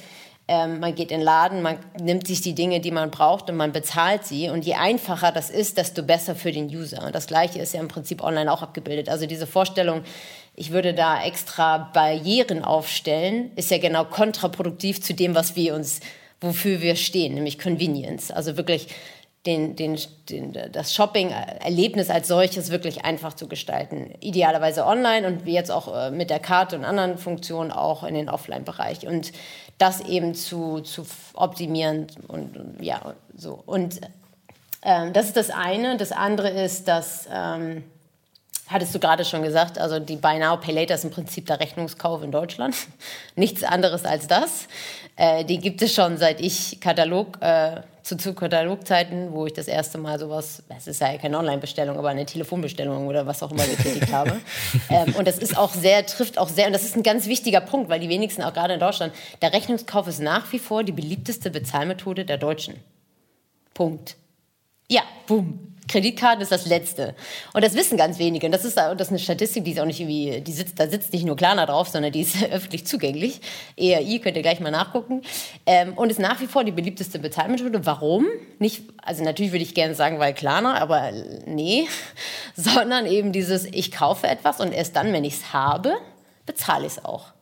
[0.52, 3.56] Ähm, man geht in den Laden, man nimmt sich die Dinge, die man braucht und
[3.56, 4.50] man bezahlt sie.
[4.50, 7.06] Und je einfacher das ist, desto besser für den User.
[7.06, 9.10] Und das Gleiche ist ja im Prinzip online auch abgebildet.
[9.10, 10.02] Also diese Vorstellung,
[10.56, 16.00] ich würde da extra Barrieren aufstellen, ist ja genau kontraproduktiv zu dem, was wir uns,
[16.42, 18.32] wofür wir stehen, nämlich Convenience.
[18.32, 18.88] Also wirklich
[19.46, 24.16] den, den, den, das Shopping-Erlebnis als solches wirklich einfach zu gestalten.
[24.20, 28.30] Idealerweise online und jetzt auch äh, mit der Karte und anderen Funktionen auch in den
[28.30, 29.08] Offline-Bereich.
[29.08, 29.32] Und
[29.80, 33.64] das eben zu, zu optimieren und, ja, so.
[33.66, 34.02] Und
[34.84, 35.98] ähm, das ist das eine.
[35.98, 37.84] Das andere ist, dass, ähm,
[38.68, 41.62] hattest du gerade schon gesagt, also die Buy Now, Pay Later ist im Prinzip der
[41.62, 42.76] Rechnungskauf in Deutschland.
[43.36, 44.68] Nichts anderes als das.
[45.16, 49.68] Äh, die gibt es schon seit ich Katalog äh, zu, zu Katalogzeiten, wo ich das
[49.68, 53.66] erste Mal sowas, es ist ja keine Online-Bestellung, aber eine Telefonbestellung oder was auch immer
[53.66, 54.40] getätigt habe.
[54.90, 57.62] Ähm, und das ist auch sehr, trifft auch sehr, und das ist ein ganz wichtiger
[57.62, 60.92] Punkt, weil die wenigsten, auch gerade in Deutschland, der Rechnungskauf ist nach wie vor die
[60.92, 62.76] beliebteste Bezahlmethode der Deutschen.
[63.74, 64.16] Punkt.
[64.88, 65.69] Ja, boom.
[65.90, 67.16] Kreditkarten ist das Letzte.
[67.54, 68.46] Und das wissen ganz wenige.
[68.46, 70.88] Und das ist, das ist eine Statistik, die ist auch nicht irgendwie, die sitzt, da
[70.88, 73.42] sitzt nicht nur Klarna drauf, sondern die ist öffentlich zugänglich.
[73.76, 75.24] ERI könnt ihr gleich mal nachgucken.
[75.66, 77.86] Ähm, und ist nach wie vor die beliebteste Bezahlmethode.
[77.86, 78.26] Warum?
[78.60, 81.12] Nicht, also natürlich würde ich gerne sagen, weil Klarna, aber
[81.46, 81.88] nee.
[82.56, 85.96] Sondern eben dieses, ich kaufe etwas und erst dann, wenn ich es habe,
[86.46, 87.34] bezahle ich es auch.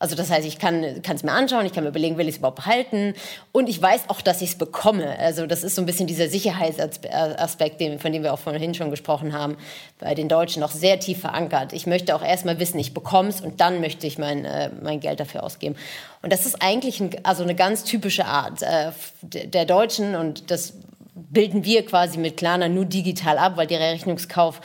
[0.00, 2.38] Also das heißt, ich kann es mir anschauen, ich kann mir überlegen, will ich es
[2.38, 3.14] überhaupt behalten
[3.50, 5.18] und ich weiß auch, dass ich es bekomme.
[5.18, 9.32] Also das ist so ein bisschen dieser Sicherheitsaspekt, von dem wir auch vorhin schon gesprochen
[9.32, 9.56] haben,
[9.98, 11.72] bei den Deutschen noch sehr tief verankert.
[11.72, 15.00] Ich möchte auch erstmal wissen, ich bekomme es und dann möchte ich mein, äh, mein
[15.00, 15.74] Geld dafür ausgeben.
[16.22, 18.92] Und das ist eigentlich ein, also eine ganz typische Art äh,
[19.22, 20.74] der Deutschen und das
[21.14, 24.60] bilden wir quasi mit Klarna nur digital ab, weil der Rechnungskauf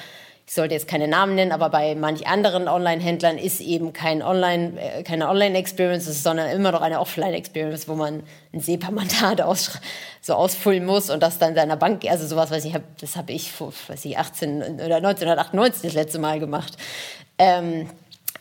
[0.45, 4.73] ich sollte jetzt keine Namen nennen, aber bei manch anderen Online-Händlern ist eben kein Online,
[4.79, 8.23] äh, keine Online-Experience, sondern immer noch eine Offline-Experience, wo man
[8.53, 9.41] ein SEPA-Mandat
[10.21, 13.51] so ausfüllen muss und das dann seiner Bank, also sowas, weiß ich, das habe ich
[13.59, 16.77] weiß ich, 18 oder 1998 das letzte Mal gemacht.
[17.37, 17.89] Ähm,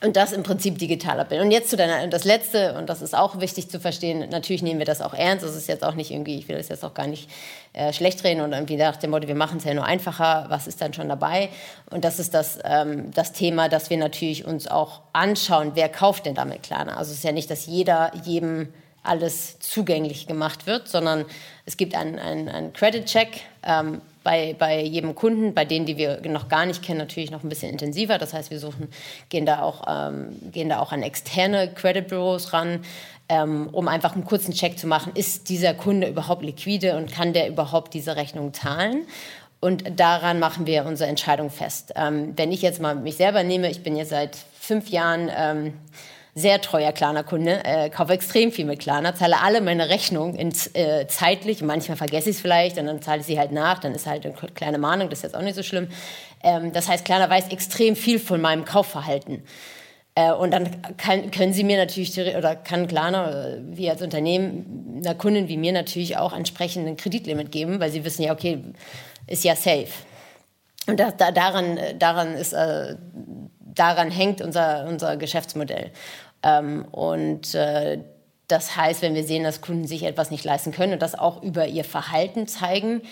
[0.02, 1.46] und das im Prinzip digital abbilden.
[1.46, 4.78] Und jetzt zu deiner, das Letzte, und das ist auch wichtig zu verstehen, natürlich nehmen
[4.78, 5.44] wir das auch ernst.
[5.44, 7.30] Das ist jetzt auch nicht irgendwie, ich will das jetzt auch gar nicht
[7.72, 10.66] äh, schlecht reden und irgendwie nach dem Motto, wir machen es ja nur einfacher, was
[10.66, 11.50] ist dann schon dabei?
[11.90, 16.26] Und das ist das, ähm, das Thema, dass wir natürlich uns auch anschauen, wer kauft
[16.26, 16.96] denn damit Klarna.
[16.96, 18.72] Also es ist ja nicht, dass jeder jedem
[19.04, 21.24] alles zugänglich gemacht wird, sondern
[21.64, 26.20] es gibt einen, einen, einen Credit-Check, ähm, bei, bei jedem Kunden, bei denen, die wir
[26.28, 28.18] noch gar nicht kennen, natürlich noch ein bisschen intensiver.
[28.18, 28.88] Das heißt, wir suchen,
[29.28, 32.80] gehen da auch, ähm, gehen da auch an externe Credit Bureaus ran,
[33.28, 37.32] ähm, um einfach einen kurzen Check zu machen, ist dieser Kunde überhaupt liquide und kann
[37.32, 39.06] der überhaupt diese Rechnung zahlen?
[39.60, 41.92] Und daran machen wir unsere Entscheidung fest.
[41.94, 45.74] Ähm, wenn ich jetzt mal mich selber nehme, ich bin jetzt seit fünf Jahren ähm,
[46.34, 51.06] sehr treuer Klarna-Kunde, äh, kaufe extrem viel mit Klarna, zahle alle meine Rechnungen in, äh,
[51.06, 54.06] zeitlich, manchmal vergesse ich es vielleicht und dann zahle ich sie halt nach, dann ist
[54.06, 55.88] halt eine kleine Mahnung, das ist jetzt auch nicht so schlimm.
[56.42, 59.42] Ähm, das heißt, Klarna weiß extrem viel von meinem Kaufverhalten.
[60.14, 65.02] Äh, und dann kann, können sie mir natürlich, oder kann Klarna, äh, wie als Unternehmen,
[65.04, 68.58] einer Kundin wie mir natürlich auch entsprechend ein Kreditlimit geben, weil sie wissen ja, okay,
[69.26, 69.88] ist ja safe.
[70.86, 72.96] Und da, da, daran, daran ist, äh,
[73.74, 75.90] daran hängt unser, unser Geschäftsmodell.
[76.42, 77.98] Ähm, und äh,
[78.48, 81.42] das heißt, wenn wir sehen, dass Kunden sich etwas nicht leisten können und das auch
[81.42, 83.02] über ihr Verhalten zeigen,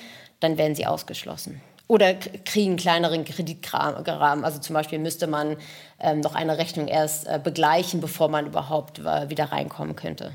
[0.40, 1.60] dann werden sie ausgeschlossen.
[1.86, 4.44] Oder kriegen kleineren Kreditrahmen.
[4.44, 5.56] Also zum Beispiel müsste man
[5.98, 10.30] ähm, noch eine Rechnung erst äh, begleichen, bevor man überhaupt äh, wieder reinkommen könnte.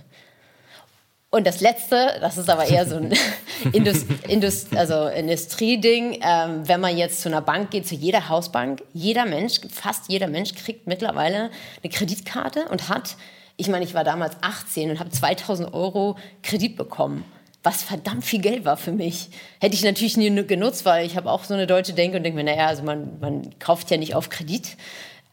[1.36, 3.12] Und das Letzte, das ist aber eher so ein
[3.74, 8.82] Indust Indust also Industrieding, ähm, wenn man jetzt zu einer Bank geht, zu jeder Hausbank,
[8.94, 11.50] jeder Mensch, fast jeder Mensch kriegt mittlerweile
[11.84, 13.18] eine Kreditkarte und hat,
[13.58, 17.26] ich meine, ich war damals 18 und habe 2000 Euro Kredit bekommen
[17.64, 19.30] was verdammt viel Geld war für mich.
[19.60, 22.38] Hätte ich natürlich nie genutzt, weil ich habe auch so eine deutsche Denke und denke
[22.38, 24.78] mir, naja, also man, man kauft ja nicht auf Kredit.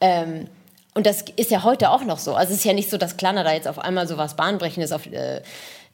[0.00, 0.48] Ähm,
[0.94, 2.34] und das ist ja heute auch noch so.
[2.34, 4.92] Also es ist ja nicht so, dass Klarna da jetzt auf einmal so was Bahnbrechendes
[4.92, 5.42] auf, äh,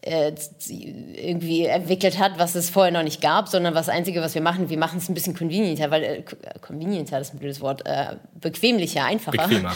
[0.03, 0.33] äh,
[0.69, 4.71] irgendwie entwickelt hat, was es vorher noch nicht gab, sondern das Einzige, was wir machen,
[4.71, 6.23] wir machen es ein bisschen convenienter, weil äh,
[6.61, 9.49] convenienter, das ist ein blödes Wort, äh, bequemlicher, einfacher.
[9.49, 9.75] Bequemer.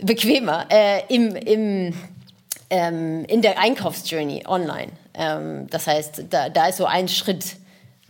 [0.00, 0.66] Bequemer.
[0.70, 1.94] Äh, im, im,
[2.70, 4.92] ähm, in der Einkaufsjourney online.
[5.14, 7.56] Ähm, das heißt, da, da ist so ein Schritt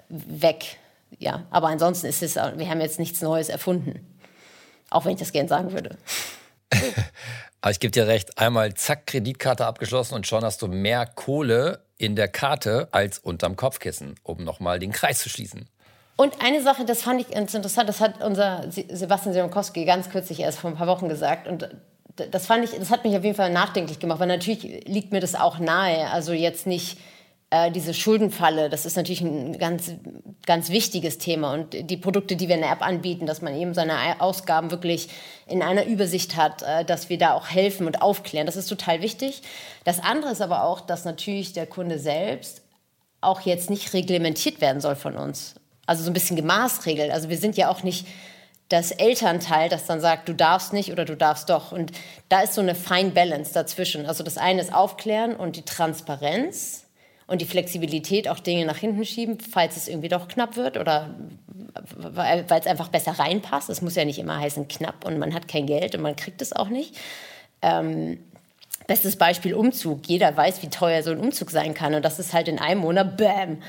[0.09, 0.76] weg.
[1.18, 4.07] Ja, aber ansonsten ist es, wir haben jetzt nichts Neues erfunden.
[4.90, 5.97] Auch wenn ich das gern sagen würde.
[7.62, 11.80] Aber ich gebe dir recht, einmal zack, Kreditkarte abgeschlossen und schon hast du mehr Kohle
[11.96, 15.68] in der Karte als unterm Kopfkissen, um nochmal den Kreis zu schließen.
[16.16, 20.40] Und eine Sache, das fand ich ganz interessant, das hat unser Sebastian Sironkowski ganz kürzlich
[20.40, 21.46] erst vor ein paar Wochen gesagt.
[21.46, 21.68] Und
[22.16, 25.20] das fand ich, das hat mich auf jeden Fall nachdenklich gemacht, weil natürlich liegt mir
[25.20, 26.10] das auch nahe.
[26.10, 26.98] Also jetzt nicht
[27.53, 29.92] äh, diese Schuldenfalle, das ist natürlich ein ganz,
[30.46, 31.53] ganz wichtiges Thema.
[31.53, 35.11] Und die Produkte, die wir in der App anbieten, dass man eben seine Ausgaben wirklich
[35.46, 39.03] in einer Übersicht hat, äh, dass wir da auch helfen und aufklären, das ist total
[39.03, 39.42] wichtig.
[39.84, 42.62] Das andere ist aber auch, dass natürlich der Kunde selbst
[43.20, 45.55] auch jetzt nicht reglementiert werden soll von uns.
[45.84, 47.11] Also so ein bisschen gemaßregelt.
[47.11, 48.07] Also wir sind ja auch nicht
[48.70, 51.70] das Elternteil, das dann sagt, du darfst nicht oder du darfst doch.
[51.70, 51.92] Und
[52.30, 54.07] da ist so eine Fine Balance dazwischen.
[54.07, 56.81] Also das eine ist Aufklären und die Transparenz
[57.32, 61.14] und die Flexibilität, auch Dinge nach hinten schieben, falls es irgendwie doch knapp wird oder
[61.96, 63.70] weil es einfach besser reinpasst.
[63.70, 66.42] Es muss ja nicht immer heißen knapp und man hat kein Geld und man kriegt
[66.42, 66.94] es auch nicht.
[67.62, 68.18] Ähm,
[68.86, 70.06] bestes Beispiel Umzug.
[70.06, 72.82] Jeder weiß, wie teuer so ein Umzug sein kann und das ist halt in einem
[72.82, 73.62] Monat, bam.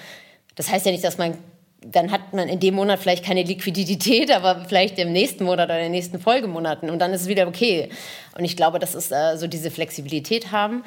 [0.56, 1.38] Das heißt ja nicht, dass man
[1.86, 5.78] dann hat man in dem Monat vielleicht keine Liquidität, aber vielleicht im nächsten Monat oder
[5.78, 7.90] in den nächsten Folgemonaten und dann ist es wieder okay.
[8.38, 10.84] Und ich glaube, das ist äh, so diese Flexibilität haben.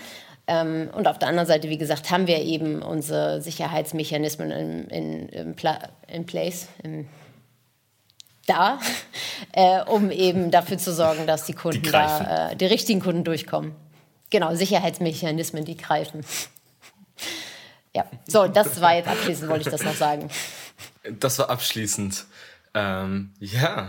[0.46, 5.28] Ähm, und auf der anderen Seite, wie gesagt, haben wir eben unsere Sicherheitsmechanismen in, in,
[5.28, 7.08] in, Pla in place, in,
[8.46, 8.78] da,
[9.52, 13.24] äh, um eben dafür zu sorgen, dass die Kunden die da, äh, die richtigen Kunden
[13.24, 13.74] durchkommen.
[14.30, 16.24] Genau, Sicherheitsmechanismen, die greifen.
[17.94, 20.28] Ja, so, das war jetzt abschließend, wollte ich das noch sagen.
[21.18, 22.26] Das war abschließend.
[22.74, 23.88] Ähm, ja,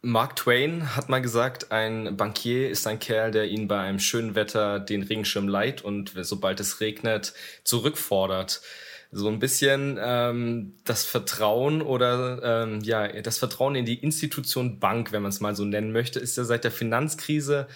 [0.00, 4.36] Mark Twain hat mal gesagt, ein Bankier ist ein Kerl, der ihn bei einem schönen
[4.36, 7.34] Wetter den Regenschirm leiht und sobald es regnet,
[7.64, 8.62] zurückfordert.
[9.10, 15.10] So ein bisschen ähm, das Vertrauen oder ähm, ja, das Vertrauen in die Institution Bank,
[15.10, 17.66] wenn man es mal so nennen möchte, ist ja seit der Finanzkrise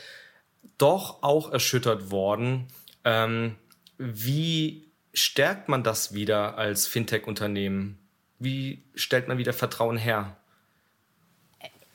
[0.78, 2.68] doch auch erschüttert worden.
[3.04, 3.56] Ähm,
[3.98, 7.98] wie stärkt man das wieder als Fintech-Unternehmen?
[8.38, 10.36] Wie stellt man wieder Vertrauen her?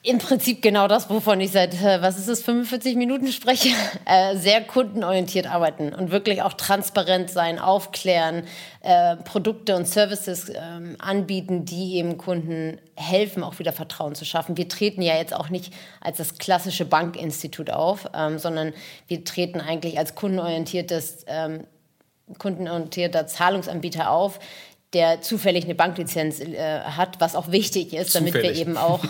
[0.07, 3.69] Im Prinzip genau das, wovon ich seit, äh, was ist es, 45 Minuten spreche.
[4.05, 8.43] Äh, sehr kundenorientiert arbeiten und wirklich auch transparent sein, aufklären,
[8.81, 10.61] äh, Produkte und Services äh,
[10.99, 14.55] anbieten, die eben Kunden helfen, auch wieder Vertrauen zu schaffen.
[14.55, 18.73] Wir treten ja jetzt auch nicht als das klassische Bankinstitut auf, ähm, sondern
[19.07, 21.65] wir treten eigentlich als kundenorientiertes ähm,
[22.37, 24.39] kundenorientierter Zahlungsanbieter auf,
[24.93, 28.55] der zufällig eine Banklizenz äh, hat, was auch wichtig ist, damit zufällig.
[28.55, 29.03] wir eben auch,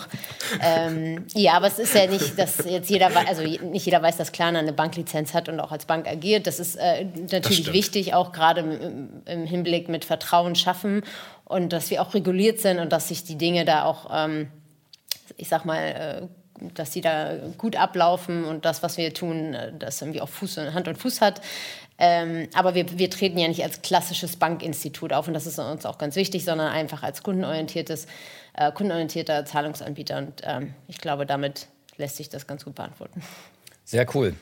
[0.61, 4.32] ähm, ja, aber es ist ja nicht, dass jetzt jeder, also nicht jeder weiß, dass
[4.32, 6.47] Klarna eine Banklizenz hat und auch als Bank agiert.
[6.47, 11.03] Das ist äh, natürlich das wichtig, auch gerade im, im, Hinblick mit Vertrauen schaffen
[11.45, 14.47] und dass wir auch reguliert sind und dass sich die Dinge da auch, ähm,
[15.38, 15.78] ich sag mal,
[16.23, 16.28] äh,
[16.73, 20.57] dass sie da gut ablaufen und das, was wir tun, äh, das irgendwie auch Fuß,
[20.57, 21.41] Hand und Fuß hat.
[21.99, 25.85] Ähm, aber wir, wir treten ja nicht als klassisches Bankinstitut auf und das ist uns
[25.85, 28.05] auch ganz wichtig, sondern einfach als kundenorientiertes,
[28.53, 30.17] äh, kundenorientierter Zahlungsanbieter.
[30.17, 33.23] Und ähm, ich glaube, damit lässt sich das ganz gut beantworten.
[33.83, 34.35] Sehr cool.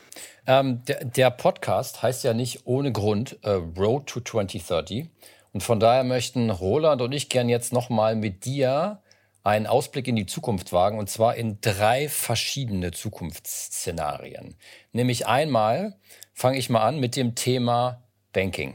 [0.46, 5.08] Ähm, der, der, Podcast heißt ja nicht ohne Grund äh, Road to 2030.
[5.52, 9.00] Und von daher möchten Roland und ich gern jetzt nochmal mit dir
[9.46, 14.56] einen Ausblick in die Zukunft wagen, und zwar in drei verschiedene Zukunftsszenarien.
[14.92, 15.96] Nämlich einmal
[16.34, 18.74] fange ich mal an mit dem Thema Banking.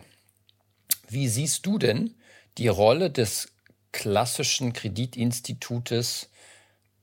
[1.09, 2.15] Wie siehst du denn
[2.57, 3.51] die Rolle des
[3.91, 6.30] klassischen Kreditinstitutes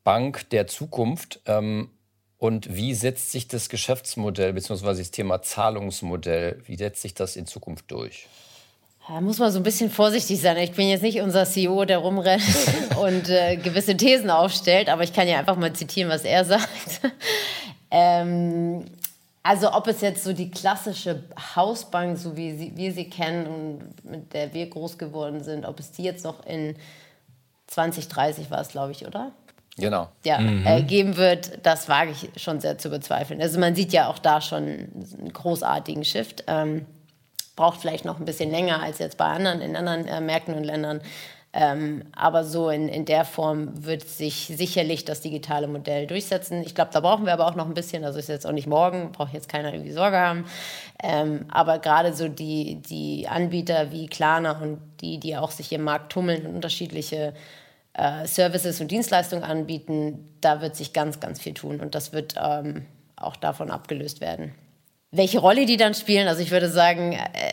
[0.02, 1.90] Bank der Zukunft ähm,
[2.38, 4.96] und wie setzt sich das Geschäftsmodell bzw.
[4.96, 8.28] das Thema Zahlungsmodell, wie setzt sich das in Zukunft durch?
[9.08, 10.58] Da muss man so ein bisschen vorsichtig sein.
[10.58, 12.42] Ich bin jetzt nicht unser CEO, der rumrennt
[13.00, 17.00] und äh, gewisse Thesen aufstellt, aber ich kann ja einfach mal zitieren, was er sagt.
[17.90, 18.84] ähm,
[19.42, 21.22] also ob es jetzt so die klassische
[21.56, 25.80] Hausbank, so wie sie, wir sie kennen und mit der wir groß geworden sind, ob
[25.80, 26.76] es die jetzt noch in
[27.68, 29.32] 2030 war es, glaube ich, oder?
[29.78, 30.08] Genau.
[30.24, 30.66] Ja, mhm.
[30.66, 33.40] äh, geben wird, das wage ich schon sehr zu bezweifeln.
[33.40, 36.44] Also man sieht ja auch da schon einen großartigen Shift.
[36.46, 36.84] Ähm,
[37.58, 40.64] braucht vielleicht noch ein bisschen länger als jetzt bei anderen, in anderen äh, Märkten und
[40.64, 41.02] Ländern.
[41.52, 46.62] Ähm, aber so in, in der Form wird sich sicherlich das digitale Modell durchsetzen.
[46.62, 48.04] Ich glaube, da brauchen wir aber auch noch ein bisschen.
[48.04, 50.44] Also ist jetzt auch nicht morgen, braucht jetzt keiner irgendwie Sorge haben.
[51.02, 55.82] Ähm, aber gerade so die, die Anbieter wie Klarna und die, die auch sich im
[55.82, 57.34] Markt tummeln und unterschiedliche
[57.94, 61.80] äh, Services und Dienstleistungen anbieten, da wird sich ganz, ganz viel tun.
[61.80, 62.86] Und das wird ähm,
[63.16, 64.54] auch davon abgelöst werden.
[65.10, 67.47] Welche Rolle die dann spielen, also ich würde sagen, äh,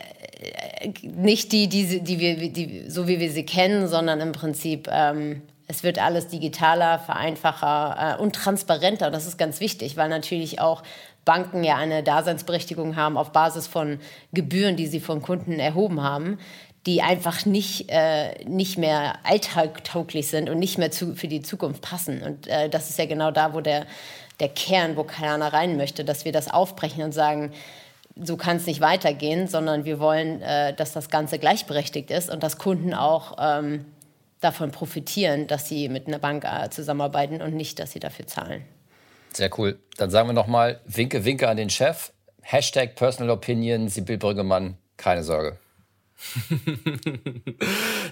[1.02, 5.42] nicht die, die, die wir, die, so wie wir sie kennen, sondern im Prinzip, ähm,
[5.68, 9.10] es wird alles digitaler, vereinfacher äh, und transparenter.
[9.10, 10.82] Das ist ganz wichtig, weil natürlich auch
[11.24, 13.98] Banken ja eine Daseinsberechtigung haben auf Basis von
[14.32, 16.38] Gebühren, die sie von Kunden erhoben haben,
[16.86, 21.82] die einfach nicht, äh, nicht mehr alltagtauglich sind und nicht mehr zu, für die Zukunft
[21.82, 22.22] passen.
[22.22, 23.86] Und äh, das ist ja genau da, wo der
[24.40, 27.52] der Kern, wo keiner rein möchte, dass wir das aufbrechen und sagen,
[28.16, 32.42] so kann es nicht weitergehen, sondern wir wollen, äh, dass das Ganze gleichberechtigt ist und
[32.42, 33.84] dass Kunden auch ähm,
[34.40, 38.64] davon profitieren, dass sie mit einer Bank äh, zusammenarbeiten und nicht, dass sie dafür zahlen.
[39.32, 39.78] Sehr cool.
[39.98, 42.12] Dann sagen wir nochmal Winke, Winke an den Chef.
[42.42, 45.58] Hashtag Personal Opinion, Sibyl Brüggemann, keine Sorge.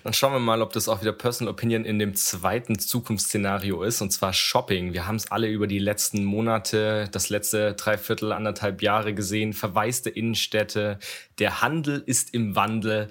[0.05, 4.01] Dann schauen wir mal, ob das auch wieder Personal Opinion in dem zweiten Zukunftsszenario ist,
[4.03, 4.93] und zwar Shopping.
[4.93, 9.53] Wir haben es alle über die letzten Monate, das letzte Dreiviertel, anderthalb Jahre gesehen.
[9.53, 10.99] Verwaiste Innenstädte.
[11.39, 13.09] Der Handel ist im Wandel.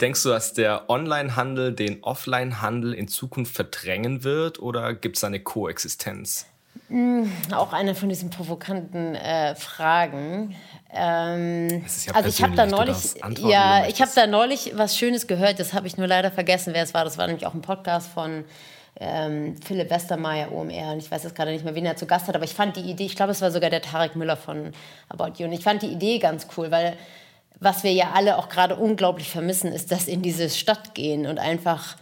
[0.00, 5.40] Denkst du, dass der Online-Handel den Offline-Handel in Zukunft verdrängen wird oder gibt es eine
[5.40, 6.46] Koexistenz?
[6.88, 10.56] Hm, auch eine von diesen provokanten äh, Fragen.
[10.90, 12.96] Ähm, ja also ich habe da neulich,
[13.38, 15.60] ja, ich habe da neulich was Schönes gehört.
[15.60, 17.04] Das habe ich nur leider vergessen, wer es war.
[17.04, 18.44] Das war nämlich auch ein Podcast von
[19.00, 20.92] ähm, Philipp Westermeier, OMR.
[20.92, 22.34] Und ich weiß jetzt gerade nicht mehr, wen er zu Gast hat.
[22.34, 24.72] Aber ich fand die Idee, ich glaube, es war sogar der Tarek Müller von
[25.10, 25.46] About You.
[25.46, 26.96] Und ich fand die Idee ganz cool, weil
[27.60, 31.38] was wir ja alle auch gerade unglaublich vermissen, ist, dass in diese Stadt gehen und
[31.38, 31.96] einfach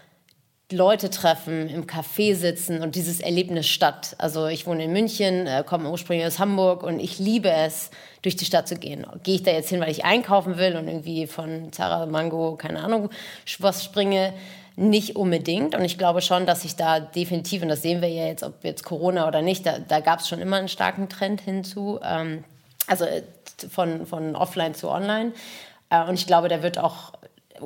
[0.72, 4.16] Leute treffen, im Café sitzen und dieses Erlebnis Stadt.
[4.18, 7.90] Also ich wohne in München, äh, komme ursprünglich aus Hamburg und ich liebe es,
[8.22, 9.06] durch die Stadt zu gehen.
[9.22, 12.82] Gehe ich da jetzt hin, weil ich einkaufen will und irgendwie von Zara Mango, keine
[12.82, 13.10] Ahnung,
[13.60, 14.32] was springe?
[14.74, 15.76] Nicht unbedingt.
[15.76, 18.64] Und ich glaube schon, dass sich da definitiv, und das sehen wir ja jetzt, ob
[18.64, 22.00] jetzt Corona oder nicht, da, da gab es schon immer einen starken Trend hinzu.
[22.02, 22.42] Ähm,
[22.88, 23.22] also äh,
[23.70, 25.32] von, von offline zu online.
[25.90, 27.12] Äh, und ich glaube, der wird auch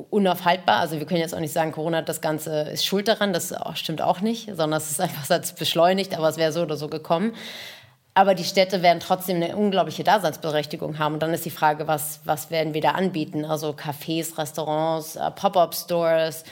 [0.09, 0.77] unaufhaltbar.
[0.77, 3.33] Also wir können jetzt auch nicht sagen, Corona hat das Ganze ist schuld daran.
[3.33, 6.77] Das stimmt auch nicht, sondern es ist einfach es beschleunigt, aber es wäre so oder
[6.77, 7.33] so gekommen.
[8.13, 11.13] Aber die Städte werden trotzdem eine unglaubliche Daseinsberechtigung haben.
[11.13, 13.45] Und dann ist die Frage, was, was werden wir da anbieten?
[13.45, 16.43] Also Cafés, Restaurants, äh, Pop-up-Stores,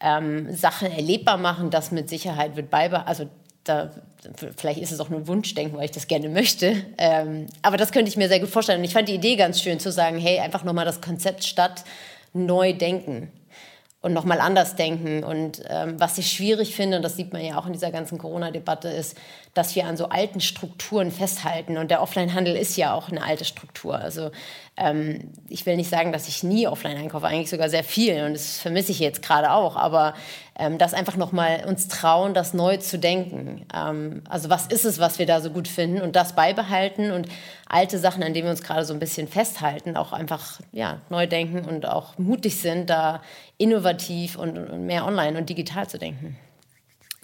[0.00, 3.08] ähm, Sachen erlebbar machen, das mit Sicherheit wird beibehalten.
[3.08, 3.28] Also
[3.64, 3.90] da,
[4.56, 6.84] vielleicht ist es auch nur Wunschdenken, weil ich das gerne möchte.
[6.98, 8.78] Ähm, aber das könnte ich mir sehr gut vorstellen.
[8.78, 11.84] Und ich fand die Idee ganz schön zu sagen, hey, einfach nochmal das Konzept Stadt
[12.46, 13.30] neu denken
[14.00, 15.24] und nochmal anders denken.
[15.24, 18.18] Und ähm, was ich schwierig finde, und das sieht man ja auch in dieser ganzen
[18.18, 19.16] Corona-Debatte, ist,
[19.58, 21.76] dass wir an so alten Strukturen festhalten.
[21.76, 23.98] Und der Offline-Handel ist ja auch eine alte Struktur.
[23.98, 24.30] Also
[24.76, 28.22] ähm, ich will nicht sagen, dass ich nie offline einkaufe, eigentlich sogar sehr viel.
[28.22, 29.74] Und das vermisse ich jetzt gerade auch.
[29.76, 30.14] Aber
[30.56, 33.66] ähm, das einfach nochmal uns trauen, das neu zu denken.
[33.74, 37.28] Ähm, also was ist es, was wir da so gut finden und das beibehalten und
[37.68, 41.26] alte Sachen, an denen wir uns gerade so ein bisschen festhalten, auch einfach ja, neu
[41.26, 43.22] denken und auch mutig sind, da
[43.56, 46.36] innovativ und, und mehr online und digital zu denken.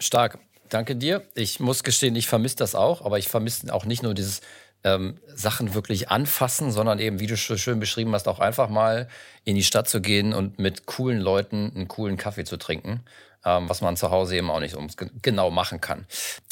[0.00, 0.38] Stark.
[0.68, 1.22] Danke dir.
[1.34, 4.40] Ich muss gestehen, ich vermisse das auch, aber ich vermisse auch nicht nur dieses
[4.84, 9.08] ähm, Sachen wirklich anfassen, sondern eben, wie du so schön beschrieben hast, auch einfach mal
[9.44, 13.02] in die Stadt zu gehen und mit coolen Leuten einen coolen Kaffee zu trinken,
[13.44, 14.76] ähm, was man zu Hause eben auch nicht
[15.22, 16.06] genau machen kann.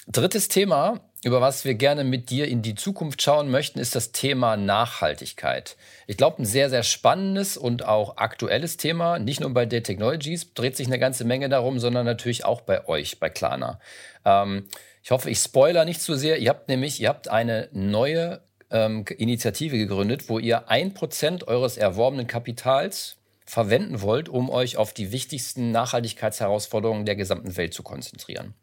[0.09, 4.11] Drittes Thema, über was wir gerne mit dir in die Zukunft schauen möchten, ist das
[4.11, 5.77] Thema Nachhaltigkeit.
[6.09, 9.21] Ich glaube, ein sehr, sehr spannendes und auch aktuelles Thema.
[9.21, 12.89] Nicht nur bei Data Technologies dreht sich eine ganze Menge darum, sondern natürlich auch bei
[12.89, 13.79] euch, bei Klarna.
[14.25, 14.67] Ähm,
[15.05, 16.39] ich hoffe, ich spoiler nicht zu sehr.
[16.39, 21.77] Ihr habt nämlich, ihr habt eine neue ähm, Initiative gegründet, wo ihr ein Prozent eures
[21.77, 23.17] erworbenen Kapitals
[23.47, 28.55] verwenden wollt, um euch auf die wichtigsten Nachhaltigkeitsherausforderungen der gesamten Welt zu konzentrieren.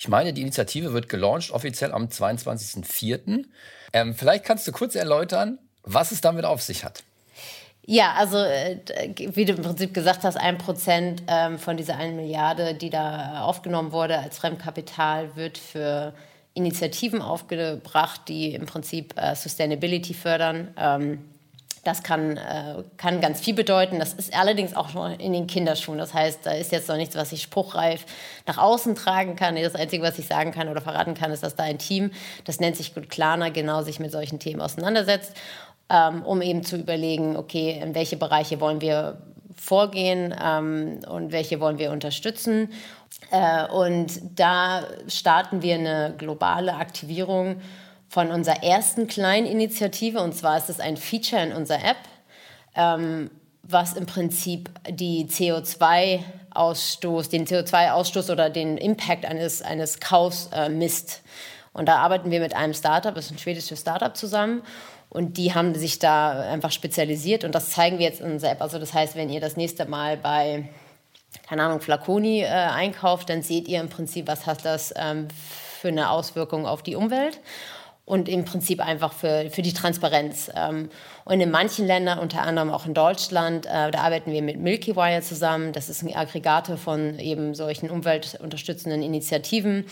[0.00, 3.44] Ich meine, die Initiative wird gelauncht offiziell am 22.04.
[3.92, 7.02] Ähm, vielleicht kannst du kurz erläutern, was es damit auf sich hat.
[7.84, 8.78] Ja, also äh,
[9.34, 13.42] wie du im Prinzip gesagt hast, ein Prozent ähm, von dieser einen Milliarde, die da
[13.42, 16.14] aufgenommen wurde als Fremdkapital, wird für
[16.54, 20.74] Initiativen aufgebracht, die im Prinzip äh, Sustainability fördern.
[21.84, 23.98] Das kann, äh, kann ganz viel bedeuten.
[23.98, 25.98] Das ist allerdings auch schon in den Kinderschuhen.
[25.98, 28.04] Das heißt, da ist jetzt noch nichts, was ich spruchreif
[28.46, 29.56] nach außen tragen kann.
[29.56, 32.10] Das Einzige, was ich sagen kann oder verraten kann, ist, dass da ein Team,
[32.44, 35.34] das nennt sich Good Klarna, genau sich mit solchen Themen auseinandersetzt,
[35.88, 39.18] ähm, um eben zu überlegen, okay, in welche Bereiche wollen wir
[39.56, 42.70] vorgehen ähm, und welche wollen wir unterstützen.
[43.30, 47.60] Äh, und da starten wir eine globale Aktivierung
[48.10, 50.20] von unserer ersten kleinen Initiative.
[50.20, 51.96] Und zwar ist es ein Feature in unserer App,
[52.74, 53.30] ähm,
[53.62, 61.22] was im Prinzip die CO2-Ausstoß, den CO2-Ausstoß oder den Impact eines, eines Kaufs äh, misst.
[61.72, 64.62] Und da arbeiten wir mit einem Startup, das ist ein schwedisches Startup zusammen.
[65.08, 68.62] Und die haben sich da einfach spezialisiert und das zeigen wir jetzt in unserer App.
[68.62, 70.68] Also das heißt, wenn ihr das nächste Mal bei,
[71.48, 75.28] keine Ahnung, Flaconi äh, einkauft, dann seht ihr im Prinzip, was hat das ähm,
[75.80, 77.38] für eine Auswirkung auf die Umwelt
[78.10, 80.50] und im Prinzip einfach für, für die Transparenz.
[80.54, 80.90] Ähm,
[81.24, 84.96] und in manchen Ländern, unter anderem auch in Deutschland, äh, da arbeiten wir mit Milky
[84.96, 85.72] Wire zusammen.
[85.72, 89.86] Das ist ein Aggregator von eben solchen umweltunterstützenden Initiativen.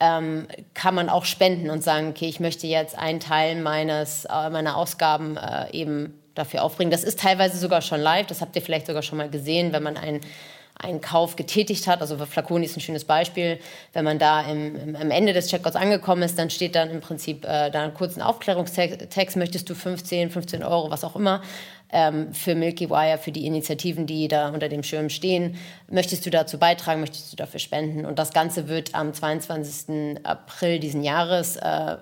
[0.00, 4.50] ähm, kann man auch spenden und sagen, okay, ich möchte jetzt einen Teil meines, äh,
[4.50, 6.90] meiner Ausgaben äh, eben dafür aufbringen.
[6.90, 9.84] Das ist teilweise sogar schon live, das habt ihr vielleicht sogar schon mal gesehen, wenn
[9.84, 10.20] man ein
[10.74, 12.00] einen Kauf getätigt hat.
[12.00, 13.58] Also Flaconi ist ein schönes Beispiel.
[13.92, 17.00] Wenn man da im, im, am Ende des Checkouts angekommen ist, dann steht dann im
[17.00, 21.42] Prinzip äh, da einen kurzen Aufklärungstext, möchtest du 15, 15 Euro, was auch immer,
[21.90, 25.56] ähm, für Milky Wire, für die Initiativen, die da unter dem Schirm stehen.
[25.88, 28.04] Möchtest du dazu beitragen, möchtest du dafür spenden?
[28.04, 30.24] Und das Ganze wird am 22.
[30.24, 31.96] April diesen Jahres äh,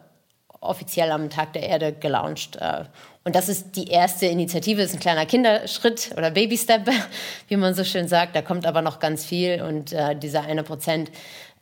[0.62, 2.56] offiziell am Tag der Erde gelauncht.
[2.56, 2.84] Äh,
[3.24, 6.88] und das ist die erste Initiative, das ist ein kleiner Kinderschritt oder Baby-Step,
[7.48, 8.34] wie man so schön sagt.
[8.34, 11.10] Da kommt aber noch ganz viel und äh, dieser eine Prozent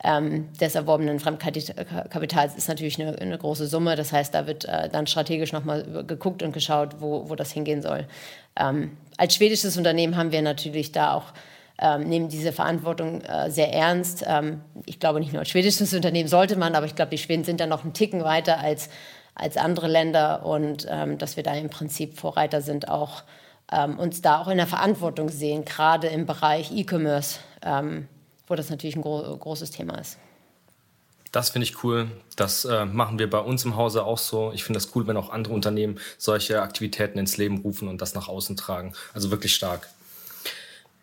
[0.03, 3.95] ähm, des erworbenen Fremdkapitals ist natürlich eine, eine, große Summe.
[3.95, 7.83] Das heißt, da wird äh, dann strategisch nochmal geguckt und geschaut, wo, wo das hingehen
[7.83, 8.07] soll.
[8.59, 11.25] Ähm, als schwedisches Unternehmen haben wir natürlich da auch
[11.81, 14.23] ähm, nehmen diese Verantwortung äh, sehr ernst.
[14.27, 17.43] Ähm, ich glaube, nicht nur als schwedisches Unternehmen sollte man, aber ich glaube, die Schweden
[17.43, 18.89] sind da noch einen Ticken weiter als
[19.41, 23.23] als andere Länder und ähm, dass wir da im Prinzip Vorreiter sind, auch
[23.71, 28.07] ähm, uns da auch in der Verantwortung sehen, gerade im Bereich E-Commerce, ähm,
[28.47, 30.17] wo das natürlich ein gro großes Thema ist.
[31.31, 32.11] Das finde ich cool.
[32.35, 34.51] Das äh, machen wir bei uns im Hause auch so.
[34.53, 38.13] Ich finde das cool, wenn auch andere Unternehmen solche Aktivitäten ins Leben rufen und das
[38.13, 38.93] nach außen tragen.
[39.13, 39.87] Also wirklich stark.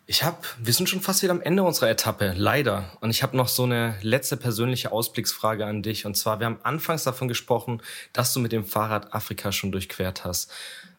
[0.09, 2.85] Ich habe, wir sind schon fast wieder am Ende unserer Etappe, leider.
[2.99, 6.07] Und ich habe noch so eine letzte persönliche Ausblicksfrage an dich.
[6.07, 7.79] Und zwar, wir haben anfangs davon gesprochen,
[8.11, 10.49] dass du mit dem Fahrrad Afrika schon durchquert hast.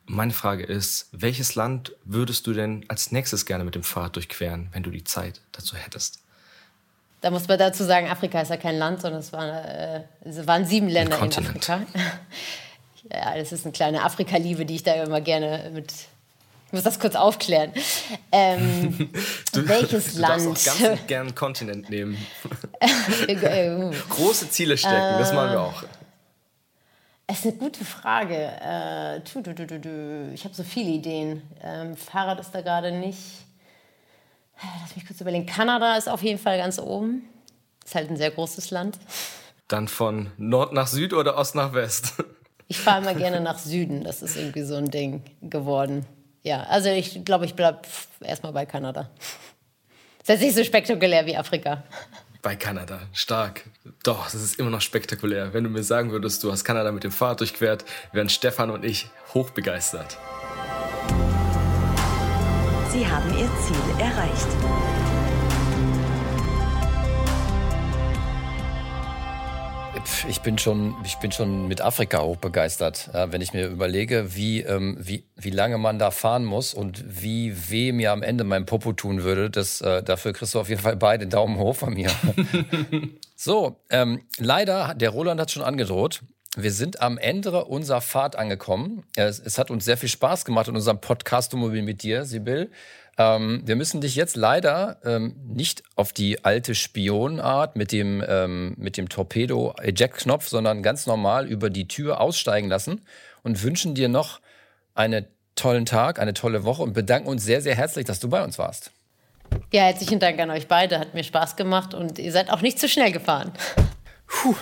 [0.06, 4.68] Meine Frage ist, welches Land würdest du denn als nächstes gerne mit dem Fahrrad durchqueren,
[4.70, 6.20] wenn du die Zeit dazu hättest?
[7.20, 10.46] Da muss man dazu sagen, Afrika ist ja kein Land, sondern es, war, äh, es
[10.46, 11.80] waren sieben Länder in Afrika.
[13.10, 15.90] Ja, das ist eine kleine Afrika-Liebe, die ich da immer gerne mit
[16.70, 17.72] ich muss das kurz aufklären.
[18.30, 19.10] Ähm,
[19.52, 20.42] du, welches du Land?
[20.44, 22.16] Du darfst auch ganz gern einen Kontinent nehmen.
[24.08, 25.82] Große Ziele stecken, das machen wir auch.
[27.26, 28.36] Es ist eine gute Frage.
[28.36, 29.18] Äh,
[30.32, 31.42] ich habe so viele Ideen.
[31.60, 33.18] Ähm, Fahrrad ist da gerade nicht.
[34.80, 35.46] Lass mich kurz überlegen.
[35.46, 37.24] Kanada ist auf jeden Fall ganz oben.
[37.84, 38.96] Ist halt ein sehr großes Land.
[39.66, 42.14] Dann von Nord nach Süd oder Ost nach West?
[42.68, 44.04] Ich fahre immer gerne nach Süden.
[44.04, 46.06] Das ist irgendwie so ein Ding geworden
[46.42, 47.80] ja, also ich glaube, ich bleibe
[48.20, 49.10] erstmal bei Kanada.
[50.22, 51.84] ist jetzt nicht so spektakulär wie Afrika.
[52.42, 53.64] Bei Kanada, stark.
[54.02, 55.52] Doch, das ist immer noch spektakulär.
[55.52, 58.82] Wenn du mir sagen würdest, du hast Kanada mit dem Fahrrad durchquert, wären Stefan und
[58.82, 60.16] ich hochbegeistert.
[62.90, 65.09] Sie haben Ihr Ziel erreicht.
[70.28, 74.34] Ich bin schon, ich bin schon mit Afrika auch begeistert, äh, wenn ich mir überlege,
[74.34, 78.44] wie, ähm, wie, wie lange man da fahren muss und wie weh mir am Ende
[78.44, 79.50] mein Popo tun würde.
[79.50, 82.10] Das, äh, dafür kriegst du auf jeden Fall beide Daumen hoch von mir.
[83.36, 86.20] so, ähm, leider, der Roland hat schon angedroht.
[86.56, 89.04] Wir sind am Ende unserer Fahrt angekommen.
[89.16, 92.70] Es, es hat uns sehr viel Spaß gemacht in unserem Podcast-Mobil mit dir, Sibyl.
[93.18, 98.74] Ähm, wir müssen dich jetzt leider ähm, nicht auf die alte Spionart mit dem, ähm,
[98.76, 103.02] mit dem Torpedo-Eject-Knopf, sondern ganz normal über die Tür aussteigen lassen
[103.42, 104.40] und wünschen dir noch
[104.94, 108.42] einen tollen Tag, eine tolle Woche und bedanken uns sehr, sehr herzlich, dass du bei
[108.42, 108.92] uns warst.
[109.72, 110.98] Ja, herzlichen Dank an euch beide.
[110.98, 113.52] Hat mir Spaß gemacht und ihr seid auch nicht zu schnell gefahren.
[114.26, 114.56] Puh.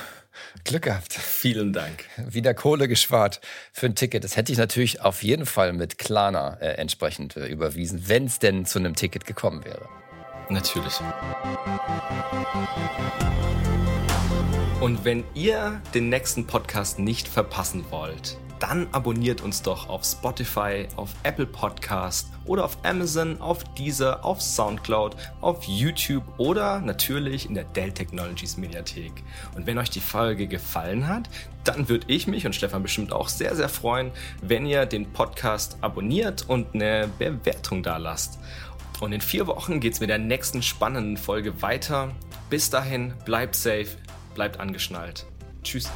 [0.69, 1.14] Glück gehabt.
[1.14, 2.05] Vielen Dank.
[2.19, 3.41] Wieder Kohle gespart
[3.73, 4.23] für ein Ticket.
[4.23, 8.39] Das hätte ich natürlich auf jeden Fall mit Klarna äh, entsprechend äh, überwiesen, wenn es
[8.39, 9.89] denn zu einem Ticket gekommen wäre.
[10.51, 10.93] Natürlich.
[14.83, 20.87] Und wenn ihr den nächsten Podcast nicht verpassen wollt, dann abonniert uns doch auf Spotify,
[20.97, 27.55] auf Apple Podcast oder auf Amazon, auf Deezer, auf Soundcloud, auf YouTube oder natürlich in
[27.55, 29.13] der Dell Technologies Mediathek.
[29.55, 31.29] Und wenn euch die Folge gefallen hat,
[31.65, 34.11] dann würde ich mich und Stefan bestimmt auch sehr, sehr freuen,
[34.43, 38.39] wenn ihr den Podcast abonniert und eine Bewertung da lasst.
[39.01, 42.11] Und in vier Wochen geht es mit der nächsten spannenden Folge weiter.
[42.51, 43.89] Bis dahin, bleibt safe,
[44.35, 45.27] bleibt angeschnallt.
[45.63, 45.91] Tschüss.